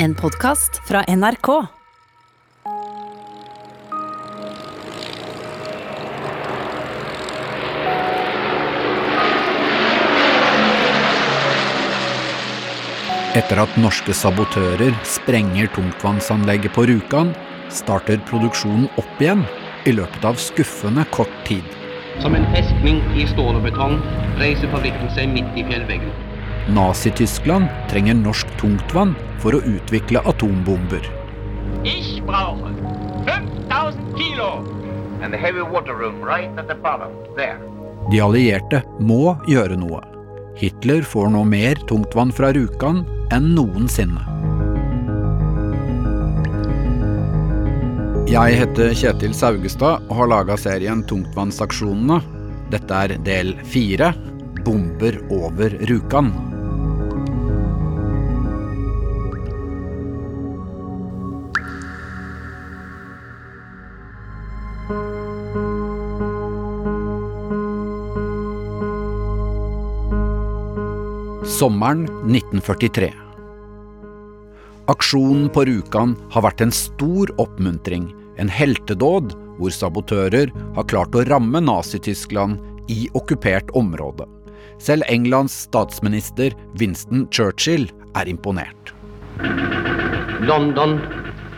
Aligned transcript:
En 0.00 0.14
podkast 0.14 0.76
fra 0.86 1.00
NRK. 1.08 1.48
Etter 13.34 13.58
at 13.58 13.74
norske 13.82 14.14
sabotører 14.14 14.94
sprenger 15.02 15.66
tungtvannsanlegget 15.74 16.70
på 16.78 16.86
Rjukan, 16.86 17.34
starter 17.66 18.22
produksjonen 18.30 18.86
opp 19.02 19.18
igjen 19.18 19.42
i 19.82 19.98
løpet 19.98 20.30
av 20.30 20.38
skuffende 20.38 21.08
kort 21.10 21.34
tid. 21.50 21.66
Som 22.22 22.38
en 22.38 22.46
festning 22.54 23.02
i 23.18 23.26
stål 23.34 23.58
og 23.58 23.66
betong 23.66 23.98
reiser 24.38 24.70
fabrikken 24.70 25.10
seg 25.18 25.34
midt 25.34 25.58
i 25.58 25.66
fjellveggen. 25.66 26.27
Nazi-Tyskland 26.68 27.68
trenger 27.90 28.18
norsk 28.18 28.50
tungtvann 28.60 29.14
for 29.42 29.56
å 29.56 29.62
utvikle 29.64 30.20
atombomber. 30.28 31.04
Ich 31.84 32.18
brauche 32.26 32.74
5000 33.24 34.16
Kilo. 34.18 34.78
and 35.22 35.32
the 35.32 35.38
heavy 35.38 35.62
water 35.62 35.94
room 35.94 36.22
right 36.22 36.50
at 36.58 36.68
the 36.68 36.74
bottom, 36.74 37.12
there. 37.36 37.58
De 38.10 38.20
allierte 38.20 38.82
må 39.00 39.36
gjøre 39.48 39.76
noe. 39.76 40.00
Hitler 40.58 41.02
får 41.06 41.30
nå 41.34 41.44
mer 41.46 41.78
tungtvann 41.90 42.32
fra 42.34 42.50
Rjukan 42.54 43.04
enn 43.34 43.52
noensinne. 43.54 44.24
Jeg 48.28 48.58
heter 48.60 48.92
Kjetil 48.92 49.32
Saugestad 49.36 50.04
og 50.08 50.16
har 50.18 50.30
laga 50.34 50.56
serien 50.60 51.04
Tungtvannsaksjonene. 51.08 52.20
Dette 52.72 53.04
er 53.04 53.14
del 53.24 53.54
fire 53.64 54.12
bomber 54.66 55.16
over 55.32 55.72
Rjukan. 55.88 56.47
Sommeren 71.58 72.04
1943. 72.04 73.12
Aksjonen 74.86 75.48
på 75.50 75.64
Rjukan 75.66 76.12
har 76.30 76.44
vært 76.46 76.60
en 76.62 76.70
stor 76.70 77.32
oppmuntring, 77.42 78.04
en 78.38 78.52
heltedåd 78.52 79.34
hvor 79.56 79.74
sabotører 79.74 80.52
har 80.76 80.86
klart 80.92 81.18
å 81.18 81.24
ramme 81.26 81.58
Nazi-Tyskland 81.66 82.62
i 82.94 83.08
okkupert 83.18 83.74
område. 83.74 84.28
Selv 84.78 85.02
Englands 85.10 85.58
statsminister 85.66 86.54
Winston 86.78 87.26
Churchill 87.34 87.90
er 88.14 88.30
imponert. 88.30 88.94
London, 90.46 91.00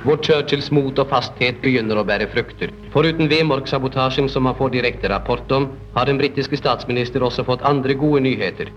hvor 0.06 0.16
Churchills 0.24 0.72
mot 0.72 0.96
og 0.96 1.12
fasthet 1.12 1.60
begynner 1.60 2.00
å 2.00 2.08
bære 2.08 2.32
frukter. 2.32 2.72
Foruten 2.96 3.28
Vemork-sabotasjen 3.28 4.32
som 4.32 4.48
han 4.48 4.56
får 4.56 4.78
direkte 4.80 5.12
rapport 5.12 5.52
om, 5.52 5.74
har 5.92 6.08
den 6.08 6.22
britiske 6.22 6.56
statsminister 6.56 7.20
også 7.20 7.44
fått 7.52 7.68
andre 7.68 8.00
gode 8.00 8.24
nyheter. 8.30 8.72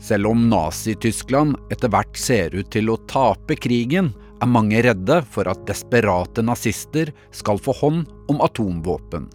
Selv 0.00 0.30
om 0.30 0.46
Nazi-Tyskland 0.48 1.58
etter 1.72 1.92
hvert 1.92 2.16
ser 2.16 2.54
ut 2.56 2.70
til 2.72 2.88
å 2.88 2.98
tape 3.10 3.56
krigen, 3.60 4.14
er 4.40 4.48
mange 4.48 4.80
redde 4.80 5.18
for 5.28 5.48
at 5.50 5.66
desperate 5.68 6.40
nazister 6.40 7.10
skal 7.36 7.60
få 7.60 7.74
hånd 7.82 8.08
om 8.32 8.40
atomvåpen. 8.40 9.28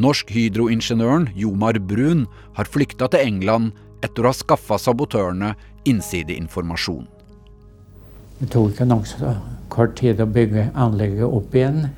Norsk 0.00 0.32
Hydro-ingeniøren 0.34 1.28
Jomar 1.38 1.78
Brun 1.78 2.24
har 2.58 2.66
flykta 2.66 3.06
til 3.12 3.22
England 3.26 3.76
etter 4.02 4.26
å 4.26 4.32
ha 4.32 4.34
skaffa 4.34 4.78
sabotørene 4.80 5.54
innsideinformasjon. 5.86 7.06
Det 8.40 8.50
tok 8.50 8.72
ikke 8.72 8.88
nokså 8.88 9.34
kort 9.70 9.98
tid 10.00 10.22
å 10.22 10.26
bygge 10.26 10.70
anlegget 10.74 11.28
opp 11.28 11.54
igjen 11.54 11.90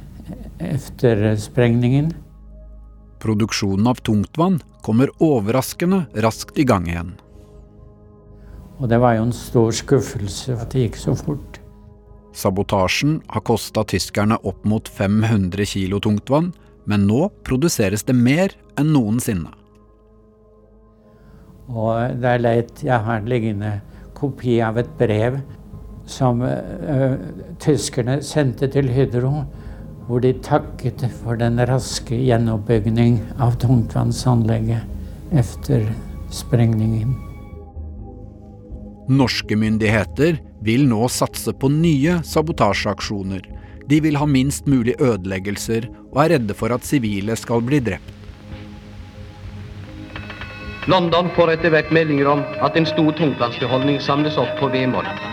etter 0.60 1.24
sprengningen. 1.40 2.12
Produksjonen 3.22 3.88
av 3.88 4.00
tungtvann 4.04 4.58
kommer 4.82 5.12
overraskende 5.22 6.04
raskt 6.24 6.58
i 6.58 6.66
gang 6.68 6.88
igjen. 6.90 7.14
Og 8.82 8.88
det 8.90 8.98
var 8.98 9.14
jo 9.14 9.28
en 9.28 9.36
stor 9.36 9.70
skuffelse 9.78 10.56
at 10.58 10.72
det 10.74 10.88
gikk 10.88 10.98
så 10.98 11.14
fort. 11.14 11.60
Sabotasjen 12.34 13.20
har 13.30 13.44
kosta 13.46 13.84
tyskerne 13.86 14.40
opp 14.42 14.64
mot 14.66 14.88
500 14.88 15.68
kilo 15.70 16.00
tungtvann, 16.02 16.50
men 16.90 17.06
nå 17.06 17.28
produseres 17.46 18.02
det 18.08 18.16
mer 18.18 18.56
enn 18.80 18.90
noensinne. 18.96 19.52
Og 21.70 22.18
det 22.18 22.28
er 22.28 22.42
leit 22.42 22.82
Jeg 22.82 22.98
har 23.06 23.22
liggende 23.22 23.76
kopi 24.18 24.58
av 24.60 24.80
et 24.82 24.90
brev 24.98 25.38
som 26.10 26.42
øh, 26.42 27.14
tyskerne 27.62 28.18
sendte 28.26 28.66
til 28.66 28.90
Hydro, 28.90 29.44
hvor 30.08 30.18
de 30.18 30.34
takket 30.42 31.06
for 31.22 31.38
den 31.38 31.62
raske 31.70 32.18
gjenoppbygging 32.18 33.20
av 33.38 33.60
tungtvannsanlegget 33.62 35.38
etter 35.38 35.86
sprengningen. 36.34 37.31
Norske 39.10 39.56
myndigheter 39.56 40.38
vil 40.62 40.86
nå 40.86 41.08
satse 41.10 41.52
på 41.52 41.68
nye 41.72 42.20
sabotasjeaksjoner. 42.26 43.42
De 43.90 43.98
vil 44.00 44.16
ha 44.16 44.26
minst 44.30 44.68
mulig 44.70 44.94
ødeleggelser 45.02 45.88
og 46.12 46.20
er 46.22 46.36
redde 46.36 46.54
for 46.54 46.70
at 46.74 46.86
sivile 46.86 47.34
skal 47.36 47.64
bli 47.66 47.80
drept. 47.82 48.18
London 50.90 51.28
får 51.34 51.56
etter 51.56 51.70
hvert 51.74 51.90
meldinger 51.94 52.30
om 52.30 52.40
at 52.62 52.78
en 52.78 52.86
stor 52.86 53.12
tungtvannsbeholdning 53.18 54.00
samles 54.02 54.38
opp 54.38 54.54
på 54.58 54.70
Vemork. 54.70 55.28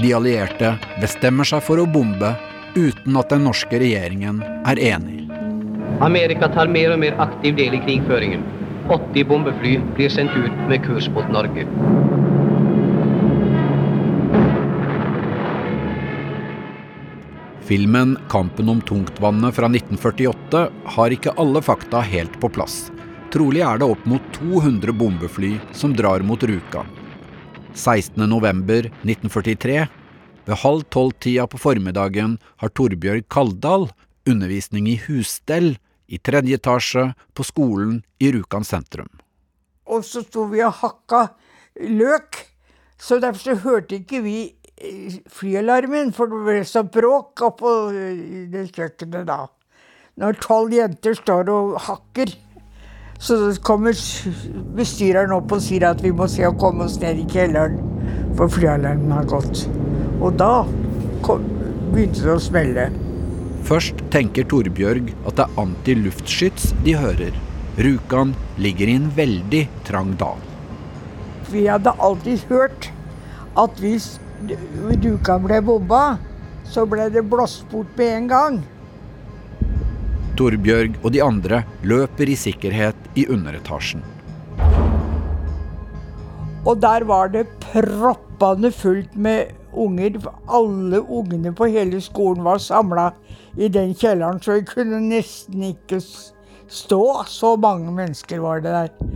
De 0.00 0.14
allierte 0.16 0.76
bestemmer 1.00 1.48
seg 1.48 1.60
for 1.64 1.80
å 1.80 1.88
bombe 1.88 2.32
uten 2.76 3.16
at 3.20 3.32
den 3.32 3.44
norske 3.44 3.80
regjeringen 3.80 4.40
er 4.68 4.80
enig. 4.80 5.26
Amerika 6.00 6.48
tar 6.52 6.72
mer 6.72 6.94
og 6.94 7.02
mer 7.04 7.16
aktiv 7.20 7.56
del 7.56 7.76
i 7.76 7.82
krigføringen. 7.84 8.44
80 8.92 9.24
bombefly 9.24 9.78
blir 9.96 10.10
sendt 10.12 10.34
ut 10.36 10.56
med 10.68 10.82
kurs 10.84 11.06
mot 11.08 11.24
Norge. 11.32 11.64
Filmen 17.62 18.18
'Kampen 18.28 18.68
om 18.68 18.80
tungtvannet' 18.80 19.54
fra 19.54 19.66
1948 19.66 20.68
har 20.84 21.14
ikke 21.14 21.32
alle 21.40 21.62
fakta 21.62 22.00
helt 22.04 22.40
på 22.40 22.50
plass. 22.52 22.92
Trolig 23.32 23.62
er 23.64 23.80
det 23.80 23.88
opp 23.88 24.04
mot 24.04 24.20
200 24.36 24.92
bombefly 24.92 25.54
som 25.72 25.96
drar 25.96 26.20
mot 26.20 26.42
Rjukan. 26.42 26.86
16.11.1943, 27.72 29.86
ved 30.44 30.60
halv 30.64 30.82
tolv-tida 30.92 31.46
på 31.48 31.58
formiddagen, 31.58 32.36
har 32.60 32.68
Torbjørg 32.68 33.24
Kaldal 33.32 33.88
undervisning 34.28 34.90
i 34.90 35.00
husstell 35.06 35.78
i 36.08 36.18
tredje 36.18 36.58
etasje 36.58 37.08
på 37.34 37.46
skolen 37.46 38.00
i 38.20 38.32
Rjukan 38.34 38.66
sentrum. 38.66 39.10
Og 39.86 40.04
så 40.06 40.22
sto 40.24 40.46
vi 40.50 40.62
og 40.64 40.74
hakka 40.80 41.26
løk, 41.80 42.38
så 43.00 43.18
derfor 43.22 43.52
så 43.52 43.58
hørte 43.64 43.98
ikke 43.98 44.22
vi 44.24 44.36
eh, 44.76 45.18
flyalarmen, 45.32 46.12
for 46.14 46.30
det 46.30 46.44
ble 46.46 46.60
så 46.68 46.84
bråk 46.86 47.42
oppå 47.48 47.74
eh, 47.90 48.46
det 48.52 48.68
kjøkkenet 48.74 49.26
da. 49.28 49.44
Når 50.20 50.38
tolv 50.44 50.74
jenter 50.76 51.16
står 51.16 51.50
og 51.50 51.78
hakker, 51.86 52.34
så 53.22 53.38
kommer 53.64 53.96
bestyreren 54.76 55.32
opp 55.34 55.54
og 55.54 55.62
sier 55.62 55.86
at 55.88 56.02
vi 56.02 56.10
må 56.14 56.26
se 56.30 56.44
å 56.46 56.56
komme 56.58 56.88
oss 56.88 56.98
ned 57.02 57.22
i 57.22 57.26
kjelleren, 57.30 57.78
for 58.36 58.50
flyalarmen 58.50 59.14
har 59.14 59.28
gått. 59.30 59.64
Og 60.22 60.34
da 60.40 60.64
kom, 61.24 61.44
begynte 61.92 62.24
det 62.24 62.34
å 62.34 62.42
smelle. 62.42 62.90
Først 63.72 64.02
tenker 64.12 64.44
Torbjørg 64.44 65.06
at 65.24 65.38
det 65.38 65.44
er 65.46 65.60
antiluftskyts 65.62 66.64
de 66.84 66.92
hører. 66.92 67.36
Rjukan 67.80 68.34
ligger 68.60 68.90
i 68.92 68.96
en 68.98 69.06
veldig 69.16 69.62
trang 69.88 70.10
dal. 70.20 70.42
Vi 71.48 71.62
hadde 71.64 71.94
alltid 71.96 72.42
hørt 72.50 72.90
at 73.62 73.80
hvis 73.80 74.18
Rjukan 74.44 75.46
ble 75.46 75.62
bomba, 75.64 76.02
så 76.68 76.84
ble 76.84 77.06
det 77.14 77.22
blåst 77.32 77.64
bort 77.72 77.96
med 77.96 78.12
en 78.18 78.28
gang. 78.34 78.60
Torbjørg 80.36 81.00
og 81.00 81.08
de 81.16 81.24
andre 81.24 81.62
løper 81.80 82.28
i 82.28 82.36
sikkerhet 82.36 83.08
i 83.16 83.24
underetasjen. 83.24 84.04
Og 86.68 86.76
der 86.84 87.08
var 87.08 87.32
det 87.32 87.48
proppende 87.72 88.68
fullt 88.84 89.16
med 89.16 89.56
unger. 89.72 90.20
Alle 90.48 91.00
ungene 91.00 91.52
på 91.54 91.70
hele 91.72 92.00
skolen 92.00 92.44
var 92.44 92.62
samla 92.62 93.10
i 93.56 93.68
den 93.68 93.94
kjelleren, 93.94 94.40
så 94.42 94.58
vi 94.58 94.66
kunne 94.68 95.00
nesten 95.04 95.62
ikke 95.72 96.00
stå. 96.68 97.04
Så 97.28 97.56
mange 97.56 97.92
mennesker 97.92 98.40
var 98.40 98.64
det 98.64 98.72
der. 98.72 99.12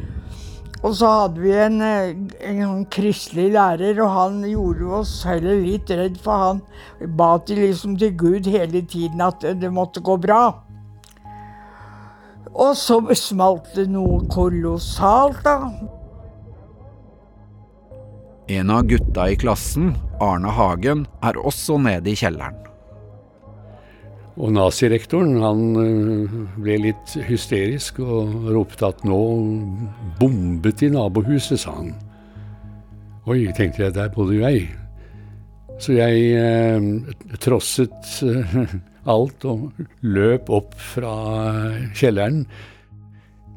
Og 0.85 0.93
så 0.95 1.09
hadde 1.09 1.41
vi 1.41 1.53
en, 1.57 1.81
eh, 1.83 2.13
en, 2.47 2.61
sånn 2.63 2.85
kristelig 2.93 3.49
lærer, 3.55 3.99
og 4.05 4.13
han 4.13 4.43
gjorde 4.47 4.91
oss 5.01 5.15
heller 5.27 5.63
litt 5.65 5.91
redd, 5.91 6.19
for 6.23 6.43
han 6.43 6.61
ba 7.17 7.33
til, 7.43 7.63
liksom 7.65 7.97
til 7.99 8.13
Gud 8.15 8.47
hele 8.47 8.85
tiden 8.85 9.25
at 9.25 9.41
det 9.41 9.73
måtte 9.73 10.05
gå 10.05 10.19
bra. 10.21 10.43
Og 12.55 12.77
så 12.79 13.01
smalt 13.19 13.73
det 13.77 13.89
noe 13.93 14.23
kolossalt, 14.33 15.43
da. 15.45 15.57
En 18.49 18.71
av 18.71 18.85
gutta 18.87 19.25
i 19.31 19.37
klassen, 19.37 19.97
Arne 20.23 20.53
Hagen, 20.55 21.03
er 21.27 21.39
også 21.43 21.81
nede 21.83 22.13
i 22.13 22.19
kjelleren. 22.19 22.61
Og 24.37 24.53
nazirektoren 24.55 25.41
han 25.43 25.63
eh, 25.81 26.37
ble 26.61 26.77
litt 26.85 27.17
hysterisk 27.27 27.99
og 28.05 28.51
ropte 28.53 28.93
at 28.93 29.03
nå 29.09 29.19
bombet 30.21 30.85
de 30.85 30.93
nabohuset, 30.95 31.59
sa 31.59 31.75
han. 31.81 31.91
Oi, 33.27 33.49
tenkte 33.57 33.87
jeg, 33.87 33.97
der 33.97 34.13
bodde 34.15 34.37
jo 34.37 34.45
jeg. 34.45 34.69
Så 35.83 35.97
jeg 35.97 36.31
eh, 36.39 37.37
trosset 37.43 38.15
eh, 38.23 38.79
alt 39.11 39.49
og 39.49 39.73
løp 40.07 40.53
opp 40.55 40.79
fra 40.95 41.17
kjelleren. 41.99 42.45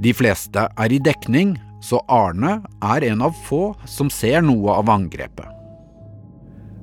De 0.02 0.16
fleste 0.18 0.66
er 0.66 0.96
i 0.96 1.04
dekning, 1.04 1.60
så 1.84 2.02
Arne 2.12 2.60
er 2.84 3.06
en 3.12 3.24
av 3.30 3.38
få 3.48 3.72
som 3.88 4.12
ser 4.12 4.44
noe 4.46 4.76
av 4.80 4.92
angrepet. 4.92 5.48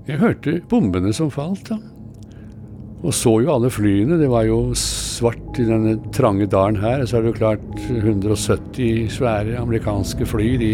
Jeg 0.06 0.22
hørte 0.22 0.60
bombene 0.70 1.12
som 1.14 1.32
falt, 1.34 1.68
da. 1.68 1.80
Og 3.06 3.12
så 3.14 3.32
jo 3.42 3.52
alle 3.52 3.68
flyene. 3.70 4.16
Det 4.18 4.28
var 4.30 4.46
jo 4.48 4.60
svart 4.78 5.58
i 5.60 5.66
denne 5.68 5.96
trange 6.14 6.48
dalen 6.50 6.78
her. 6.80 7.02
Og 7.02 7.10
Så 7.10 7.18
er 7.18 7.26
det 7.26 7.32
jo 7.34 7.40
klart 7.42 7.76
170 7.90 9.12
svære 9.18 9.58
amerikanske 9.60 10.26
fly. 10.26 10.48
De 10.62 10.72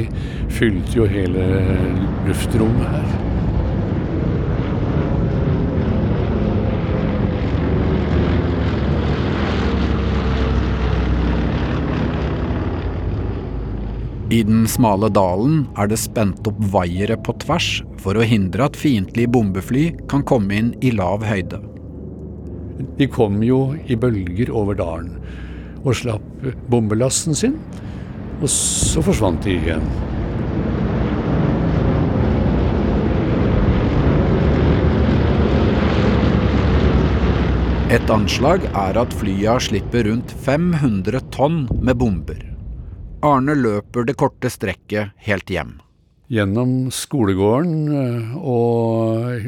fylte 0.52 0.96
jo 1.00 1.08
hele 1.10 1.48
luftrommet 2.28 2.88
her. 2.94 3.31
I 14.32 14.38
den 14.48 14.62
smale 14.70 15.10
dalen 15.12 15.66
er 15.76 15.90
det 15.90 15.98
spent 16.00 16.46
opp 16.48 16.60
vaiere 16.72 17.18
på 17.20 17.34
tvers 17.42 17.82
for 18.00 18.16
å 18.16 18.24
hindre 18.24 18.64
at 18.64 18.78
fiendtlige 18.80 19.28
bombefly 19.34 19.82
kan 20.08 20.22
komme 20.24 20.56
inn 20.56 20.70
i 20.80 20.92
lav 20.96 21.26
høyde. 21.28 21.58
De 22.96 23.08
kom 23.12 23.42
jo 23.44 23.74
i 23.92 23.98
bølger 24.00 24.48
over 24.56 24.78
dalen 24.78 25.18
og 25.82 25.98
slapp 25.98 26.46
bombelasten 26.72 27.36
sin. 27.36 27.58
Og 28.40 28.48
så 28.50 29.02
forsvant 29.04 29.44
de 29.44 29.58
igjen. 29.58 29.84
Et 37.92 38.14
anslag 38.16 38.64
er 38.70 38.96
at 38.96 39.18
flya 39.20 39.58
slipper 39.60 40.08
rundt 40.08 40.32
500 40.48 41.20
tonn 41.36 41.66
med 41.84 42.00
bomber. 42.00 42.51
Arne 43.22 43.54
løper 43.54 44.02
det 44.02 44.16
korte 44.18 44.50
strekket 44.50 45.12
helt 45.22 45.50
hjem. 45.50 45.76
Gjennom 46.32 46.90
skolegården 46.90 47.76
eh, 47.94 48.32
og 48.38 49.44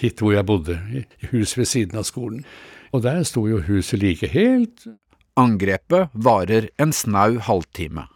hit 0.00 0.22
hvor 0.22 0.34
jeg 0.34 0.46
bodde, 0.48 0.74
i 0.90 1.04
hus 1.30 1.54
ved 1.54 1.68
siden 1.70 2.00
av 2.00 2.06
skolen. 2.08 2.42
Og 2.90 3.04
der 3.04 3.22
sto 3.28 3.44
jo 3.46 3.60
huset 3.68 4.02
like 4.02 4.26
helt. 4.32 4.88
Angrepet 5.38 6.10
varer 6.14 6.66
en 6.82 6.94
snau 6.96 7.38
halvtime. 7.46 8.08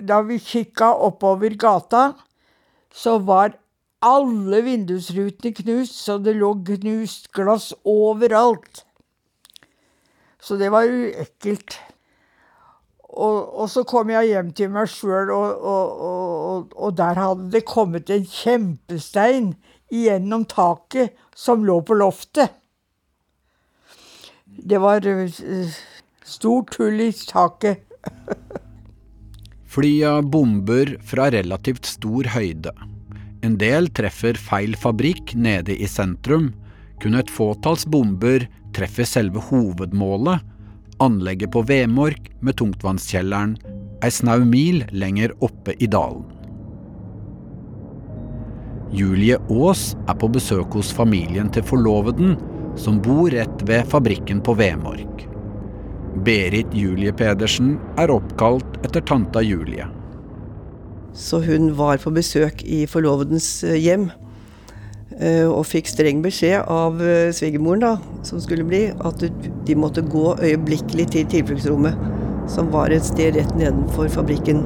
Da 0.00 0.22
vi 0.24 0.38
kikka 0.40 0.92
oppover 1.04 1.52
gata, 1.58 2.12
så 2.88 3.18
var 3.20 3.56
alle 4.00 4.62
vindusrutene 4.64 5.52
knust, 5.58 5.98
så 6.06 6.16
det 6.22 6.38
lå 6.38 6.54
knust 6.64 7.28
glass 7.36 7.72
overalt. 7.84 8.84
Så 10.40 10.56
det 10.56 10.70
var 10.72 10.86
jo 10.88 11.08
ekkelt. 11.18 11.76
Og, 13.08 13.38
og, 13.56 13.66
så 13.72 13.84
kom 13.88 14.10
jeg 14.12 14.34
hjem 14.34 14.50
til 14.56 14.72
meg 14.74 14.90
sjøl, 14.92 15.30
og, 15.32 15.62
og, 15.64 16.74
og, 16.76 16.90
der 16.98 17.16
hadde 17.16 17.48
det 17.54 17.64
kommet 17.68 18.10
en 18.12 18.26
kjempestein 18.28 19.54
gjennom 19.88 20.44
taket 20.48 21.16
som 21.36 21.64
lå 21.64 21.80
på 21.88 21.96
loftet. 21.96 22.52
Det 24.44 24.80
var 24.82 25.06
uh, 25.06 25.78
stort 26.26 26.76
hull 26.76 27.00
i 27.06 27.12
taket. 27.16 27.86
Flya 29.68 30.18
bomber 30.22 30.94
fra 31.04 31.30
relativt 31.32 31.88
stor 31.88 32.28
høyde. 32.34 32.74
En 33.44 33.56
del 33.60 33.88
treffer 33.94 34.36
feil 34.40 34.74
fabrikk 34.76 35.32
nede 35.38 35.76
i 35.76 35.88
sentrum. 35.88 36.50
Kun 37.00 37.16
et 37.16 37.30
fåtalls 37.30 37.86
bomber 37.88 38.48
treffer 38.76 39.06
selve 39.08 39.40
hovedmålet, 39.48 40.42
anlegget 41.04 41.52
på 41.54 41.62
Vemork 41.62 42.30
med 42.40 42.58
tungtvannskjelleren, 42.60 43.56
ei 44.04 44.10
snau 44.14 44.44
mil 44.46 44.84
lenger 44.94 45.34
oppe 45.44 45.74
i 45.78 45.88
dalen. 45.90 46.26
Julie 48.94 49.36
Aas 49.52 49.92
er 50.08 50.16
på 50.16 50.30
besøk 50.32 50.72
hos 50.78 50.94
familien 50.96 51.50
til 51.52 51.66
forloveden, 51.66 52.38
som 52.78 53.02
bor 53.04 53.28
rett 53.34 53.64
ved 53.68 53.88
fabrikken 53.90 54.40
på 54.44 54.54
Vemork. 54.56 55.26
Berit 56.24 56.72
Julie 56.74 57.12
Pedersen 57.12 57.76
er 58.00 58.10
oppkalt 58.10 58.78
etter 58.86 59.04
tanta 59.04 59.42
Julie. 59.44 59.86
Så 61.12 61.42
hun 61.44 61.72
var 61.76 61.98
på 62.00 62.12
besøk 62.14 62.62
i 62.64 62.84
forlovedens 62.86 63.48
eh, 63.66 63.76
hjem. 63.82 64.08
Eh, 65.16 65.48
og 65.48 65.64
fikk 65.64 65.88
streng 65.88 66.20
beskjed 66.22 66.68
av 66.68 67.00
eh, 67.00 67.30
svigermoren, 67.32 67.80
da, 67.80 68.20
som 68.28 68.42
skulle 68.44 68.66
bli, 68.68 68.82
at 68.92 69.24
de 69.66 69.76
måtte 69.78 70.04
gå 70.04 70.34
øyeblikkelig 70.36 71.08
til 71.14 71.24
tilfluktsrommet, 71.32 71.96
som 72.52 72.68
var 72.74 72.92
et 72.92 73.06
sted 73.08 73.38
rett 73.38 73.54
nedenfor 73.56 74.10
fabrikken. 74.12 74.62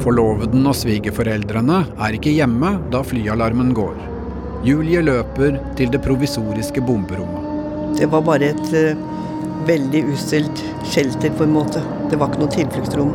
Forloveden 0.00 0.64
og 0.68 0.76
svigerforeldrene 0.78 1.82
er 2.00 2.16
ikke 2.16 2.32
hjemme 2.32 2.76
da 2.92 3.02
flyalarmen 3.04 3.74
går. 3.76 3.96
Julie 4.66 5.04
løper 5.04 5.58
til 5.78 5.92
det 5.92 6.00
provisoriske 6.02 6.82
bomberommet. 6.86 7.44
Det 7.98 8.08
var 8.10 8.24
bare 8.26 8.52
et 8.52 8.74
uh, 8.74 9.00
veldig 9.68 10.04
uselt 10.12 10.62
shelter, 10.86 11.32
på 11.34 11.46
en 11.46 11.54
måte. 11.54 11.82
Det 12.10 12.18
var 12.18 12.30
ikke 12.30 12.42
noe 12.44 12.54
tilfluktsrom. 12.54 13.12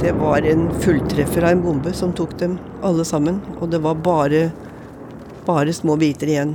Det 0.00 0.12
var 0.12 0.42
en 0.42 0.68
fulltreffer 0.80 1.42
av 1.42 1.50
en 1.50 1.62
bombe 1.62 1.92
som 1.96 2.10
tok 2.12 2.34
dem 2.38 2.58
alle 2.84 3.04
sammen. 3.08 3.38
Og 3.60 3.70
det 3.72 3.80
var 3.80 3.96
bare, 4.04 4.50
bare 5.46 5.72
små 5.72 5.96
biter 5.96 6.28
igjen. 6.28 6.52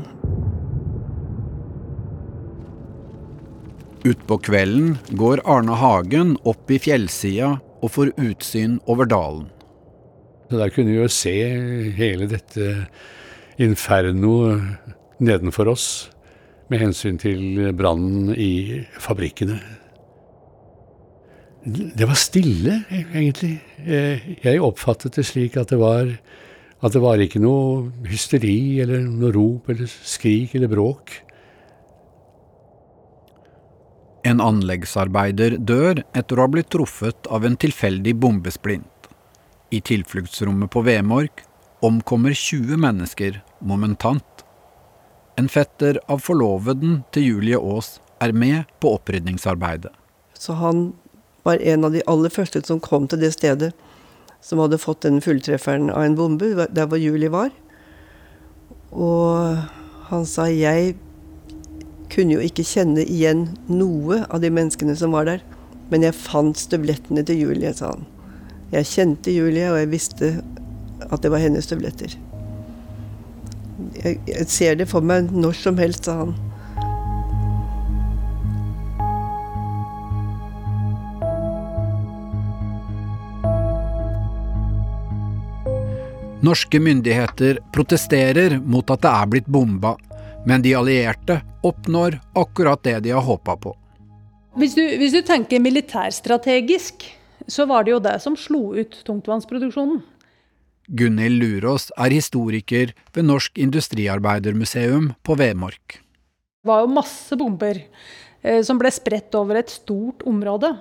Utpå 4.06 4.38
kvelden 4.46 4.94
går 5.18 5.42
Arne 5.50 5.74
Hagen 5.78 6.36
opp 6.46 6.70
i 6.70 6.78
fjellsida 6.82 7.56
og 7.82 7.94
får 7.98 8.14
utsyn 8.22 8.78
over 8.86 9.10
dalen. 9.10 9.50
Så 10.50 10.62
Der 10.62 10.70
kunne 10.70 10.94
vi 10.94 11.02
jo 11.02 11.10
se 11.10 11.36
hele 11.98 12.30
dette 12.30 12.88
inferno 13.58 14.62
nedenfor 15.18 15.74
oss 15.74 16.10
med 16.70 16.82
hensyn 16.82 17.18
til 17.18 17.72
brannen 17.74 18.36
i 18.38 18.86
fabrikkene. 19.00 19.81
Det 21.62 22.08
var 22.10 22.18
stille, 22.18 22.80
egentlig. 22.90 23.60
Jeg 23.86 24.62
oppfattet 24.66 25.20
det 25.20 25.28
slik 25.30 25.60
at 25.62 25.70
det 25.70 25.78
var 25.82 26.10
at 26.82 26.96
det 26.96 27.02
var 27.04 27.22
ikke 27.22 27.42
noe 27.42 27.92
hysteri 28.10 28.82
eller 28.82 29.04
noe 29.06 29.30
rop 29.36 29.70
eller 29.70 29.86
skrik 29.86 30.56
eller 30.58 30.72
bråk. 30.72 31.14
En 34.26 34.42
anleggsarbeider 34.42 35.60
dør 35.62 36.02
etter 36.18 36.40
å 36.40 36.46
ha 36.46 36.52
blitt 36.54 36.72
truffet 36.74 37.30
av 37.30 37.46
en 37.46 37.58
tilfeldig 37.58 38.16
bombesplint. 38.22 39.10
I 39.72 39.82
tilfluktsrommet 39.86 40.74
på 40.74 40.84
Vemork 40.86 41.46
omkommer 41.86 42.34
20 42.38 42.82
mennesker 42.82 43.40
momentant. 43.66 44.46
En 45.38 45.50
fetter 45.50 46.02
av 46.12 46.22
forloveden 46.26 47.02
til 47.14 47.30
Julie 47.30 47.58
Aas 47.58 48.00
er 48.22 48.34
med 48.34 48.70
på 48.82 48.96
opprydningsarbeidet. 48.98 49.94
Så 50.38 50.58
han 50.58 50.92
var 51.44 51.62
en 51.62 51.88
av 51.88 51.96
de 51.96 52.04
aller 52.10 52.34
første 52.34 52.62
som 52.68 52.82
kom 52.84 53.08
til 53.10 53.22
det 53.22 53.34
stedet 53.36 53.72
som 54.42 54.60
hadde 54.60 54.82
fått 54.82 55.06
den 55.06 55.22
fulltrefferen 55.22 55.90
av 55.94 56.04
en 56.04 56.18
bombe, 56.18 56.50
der 56.74 56.90
hvor 56.90 56.98
Julie 56.98 57.32
var. 57.32 57.52
Og 58.92 59.62
han 60.10 60.26
sa 60.28 60.48
jeg 60.50 60.96
kunne 62.12 62.36
jo 62.36 62.44
ikke 62.44 62.66
kjenne 62.68 63.06
igjen 63.06 63.46
noe 63.70 64.24
av 64.28 64.42
de 64.44 64.52
menneskene 64.52 64.98
som 64.98 65.14
var 65.16 65.30
der. 65.30 65.46
Men 65.94 66.04
jeg 66.08 66.18
fant 66.18 66.58
støvlettene 66.58 67.24
til 67.28 67.46
Julie, 67.46 67.72
sa 67.76 67.94
han. 67.94 68.08
Jeg 68.72 68.88
kjente 68.88 69.34
Julie, 69.36 69.70
og 69.72 69.78
jeg 69.80 69.92
visste 69.92 70.34
at 71.08 71.24
det 71.24 71.32
var 71.32 71.44
hennes 71.44 71.68
støvletter. 71.68 72.16
Jeg, 74.02 74.20
jeg 74.28 74.48
ser 74.50 74.78
det 74.80 74.88
for 74.90 75.04
meg 75.06 75.32
når 75.36 75.58
som 75.60 75.80
helst, 75.82 76.08
sa 76.08 76.22
han. 76.24 76.34
Norske 86.42 86.80
myndigheter 86.82 87.60
protesterer 87.74 88.58
mot 88.60 88.90
at 88.90 89.04
det 89.04 89.12
er 89.12 89.30
blitt 89.30 89.50
bomba 89.52 89.96
men 90.46 90.62
de 90.62 90.74
allierte 90.76 91.42
oppnår 91.64 92.20
akkurat 92.38 92.84
det 92.84 93.00
de 93.06 93.14
har 93.14 93.26
håpa 93.26 93.58
på. 93.58 93.74
Hvis 94.60 94.76
du, 94.76 94.84
hvis 95.00 95.14
du, 95.16 95.22
tenker 95.24 95.62
militærstrategisk, 95.64 97.06
så 97.48 97.66
var 97.70 97.86
det 97.86 97.94
jo 97.94 98.02
det 98.04 98.18
som 98.24 98.36
slo 98.38 98.74
ut 98.76 98.98
tungtvannsproduksjonen. 99.08 100.02
Gunhild 100.92 101.40
Lurås 101.40 101.88
er 101.96 102.12
historiker 102.12 102.92
ved 103.16 103.28
Norsk 103.30 103.60
industriarbeidermuseum 103.62 105.14
på 105.24 105.38
Vemork. 105.40 106.02
Det 106.62 106.68
var 106.68 106.84
jo 106.84 106.92
masse 106.92 107.38
bomber 107.40 107.80
eh, 107.80 108.60
som 108.66 108.82
ble 108.82 108.92
spredt 108.92 109.38
over 109.40 109.62
et 109.62 109.72
stort 109.72 110.26
område. 110.28 110.74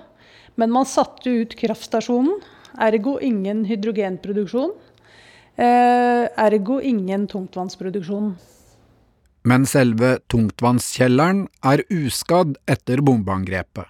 Men 0.59 0.73
man 0.73 0.89
satte 0.89 1.31
ut 1.31 1.55
kraftstasjonen, 1.55 2.41
ergo 2.81 3.15
ingen 3.23 3.63
hydrogenproduksjon. 3.69 4.75
Eh, 5.61 6.25
ergo 6.37 6.79
ingen 6.81 7.27
tungtvannsproduksjon. 7.27 8.31
Men 9.45 9.65
selve 9.69 10.15
tungtvannskjelleren 10.33 11.43
er 11.71 11.83
uskadd 11.93 12.55
etter 12.65 13.03
bombeangrepet. 13.05 13.85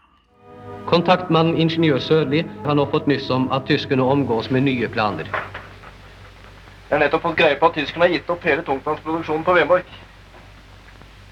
Kontaktmannen 0.91 1.55
ingeniør 1.63 2.01
Sørli 2.03 2.41
har 2.65 2.75
nå 2.75 2.87
fått 2.91 3.07
nyss 3.07 3.29
om 3.31 3.47
at 3.55 3.69
tyskerne 3.71 4.03
omgås 4.03 4.51
med 4.51 4.65
nye 4.67 4.89
planer. 4.91 5.31
Jeg 5.31 6.97
har 6.97 7.05
nettopp 7.05 7.23
fått 7.29 7.39
greie 7.39 7.59
på 7.59 7.69
at 7.69 7.79
tyskerne 7.79 8.09
har 8.09 8.15
gitt 8.17 8.31
opp 8.35 8.43
hele 8.43 8.67
tungtvannsproduksjonen 8.67 9.47
på 9.47 9.55
Vemork. 9.61 9.93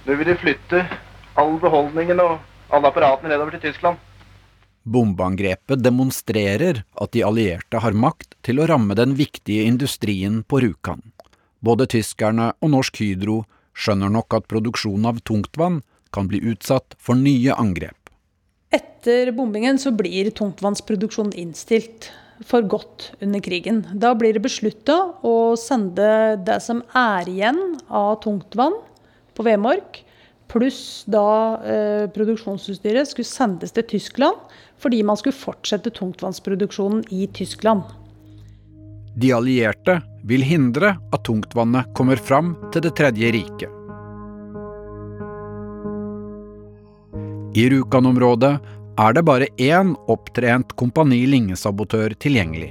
Nå 0.05 0.15
vil 0.22 0.31
de 0.31 0.39
flytte 0.39 0.86
all 1.36 1.58
beholdningen 1.60 2.24
og 2.24 2.38
alle 2.72 2.93
apparatene 2.93 3.34
nedover 3.34 3.58
til 3.58 3.67
Tyskland. 3.67 4.00
Bombeangrepet 4.89 5.84
demonstrerer 5.84 6.81
at 6.98 7.13
de 7.13 7.22
allierte 7.25 7.81
har 7.84 7.93
makt 7.93 8.34
til 8.46 8.62
å 8.62 8.67
ramme 8.69 8.98
den 8.98 9.13
viktige 9.19 9.67
industrien 9.69 10.41
på 10.41 10.63
Rjukan. 10.63 11.03
Både 11.62 11.86
tyskerne 11.91 12.53
og 12.63 12.74
Norsk 12.74 13.01
Hydro 13.03 13.43
skjønner 13.77 14.12
nok 14.12 14.39
at 14.39 14.48
produksjonen 14.50 15.12
av 15.12 15.22
tungtvann 15.27 15.81
kan 16.15 16.29
bli 16.31 16.41
utsatt 16.51 16.98
for 16.98 17.19
nye 17.19 17.53
angrep. 17.53 17.96
Etter 18.74 19.31
bombingen 19.36 19.77
så 19.81 19.93
blir 19.96 20.31
tungtvannsproduksjonen 20.36 21.36
innstilt 21.38 22.10
for 22.46 22.65
godt 22.65 23.12
under 23.22 23.41
krigen. 23.43 23.84
Da 23.93 24.13
blir 24.17 24.36
det 24.36 24.43
beslutta 24.43 24.98
å 25.25 25.55
sende 25.60 26.39
det 26.46 26.60
som 26.65 26.81
er 26.98 27.29
igjen 27.29 27.79
av 27.88 28.22
tungtvann 28.24 28.77
på 29.36 29.46
Vemork, 29.46 30.03
pluss 30.50 31.06
da 31.10 31.29
eh, 31.63 32.06
produksjonsutstyret 32.13 33.12
skulle 33.12 33.29
sendes 33.29 33.74
til 33.75 33.88
Tyskland 33.96 34.51
fordi 34.79 35.01
man 35.03 35.20
skulle 35.20 35.36
fortsette 35.36 35.91
tungtvannsproduksjonen 35.96 37.03
i 37.13 37.27
Tyskland. 37.36 37.84
De 39.20 39.34
allierte 39.36 40.00
vil 40.27 40.46
hindre 40.46 40.94
at 41.12 41.25
tungtvannet 41.27 41.89
kommer 41.98 42.20
fram 42.20 42.53
til 42.74 42.86
Det 42.86 42.96
tredje 42.96 43.32
riket. 43.36 43.75
I 47.58 47.65
Rjukan-området 47.74 48.53
er 49.00 49.15
det 49.15 49.24
bare 49.25 49.48
én 49.58 49.96
opptrent 50.12 50.75
Kompani 50.77 51.24
Linge-sabotør 51.27 52.13
tilgjengelig. 52.22 52.70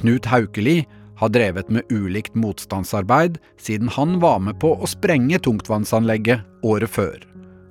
Knut 0.00 0.26
Haukeli 0.30 0.80
har 1.20 1.28
drevet 1.28 1.68
med 1.68 1.92
ulikt 1.92 2.34
motstandsarbeid 2.34 3.38
siden 3.60 3.88
han 3.88 4.18
var 4.20 4.38
med 4.40 4.60
på 4.60 4.72
å 4.72 4.88
sprenge 4.88 5.38
tungtvannsanlegget 5.44 6.64
året 6.64 6.90
før, 6.90 7.18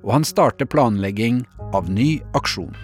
og 0.04 0.14
han 0.18 0.26
starter 0.26 0.70
planlegging 0.70 1.42
av 1.74 1.90
ny 1.90 2.20
aksjon. 2.38 2.74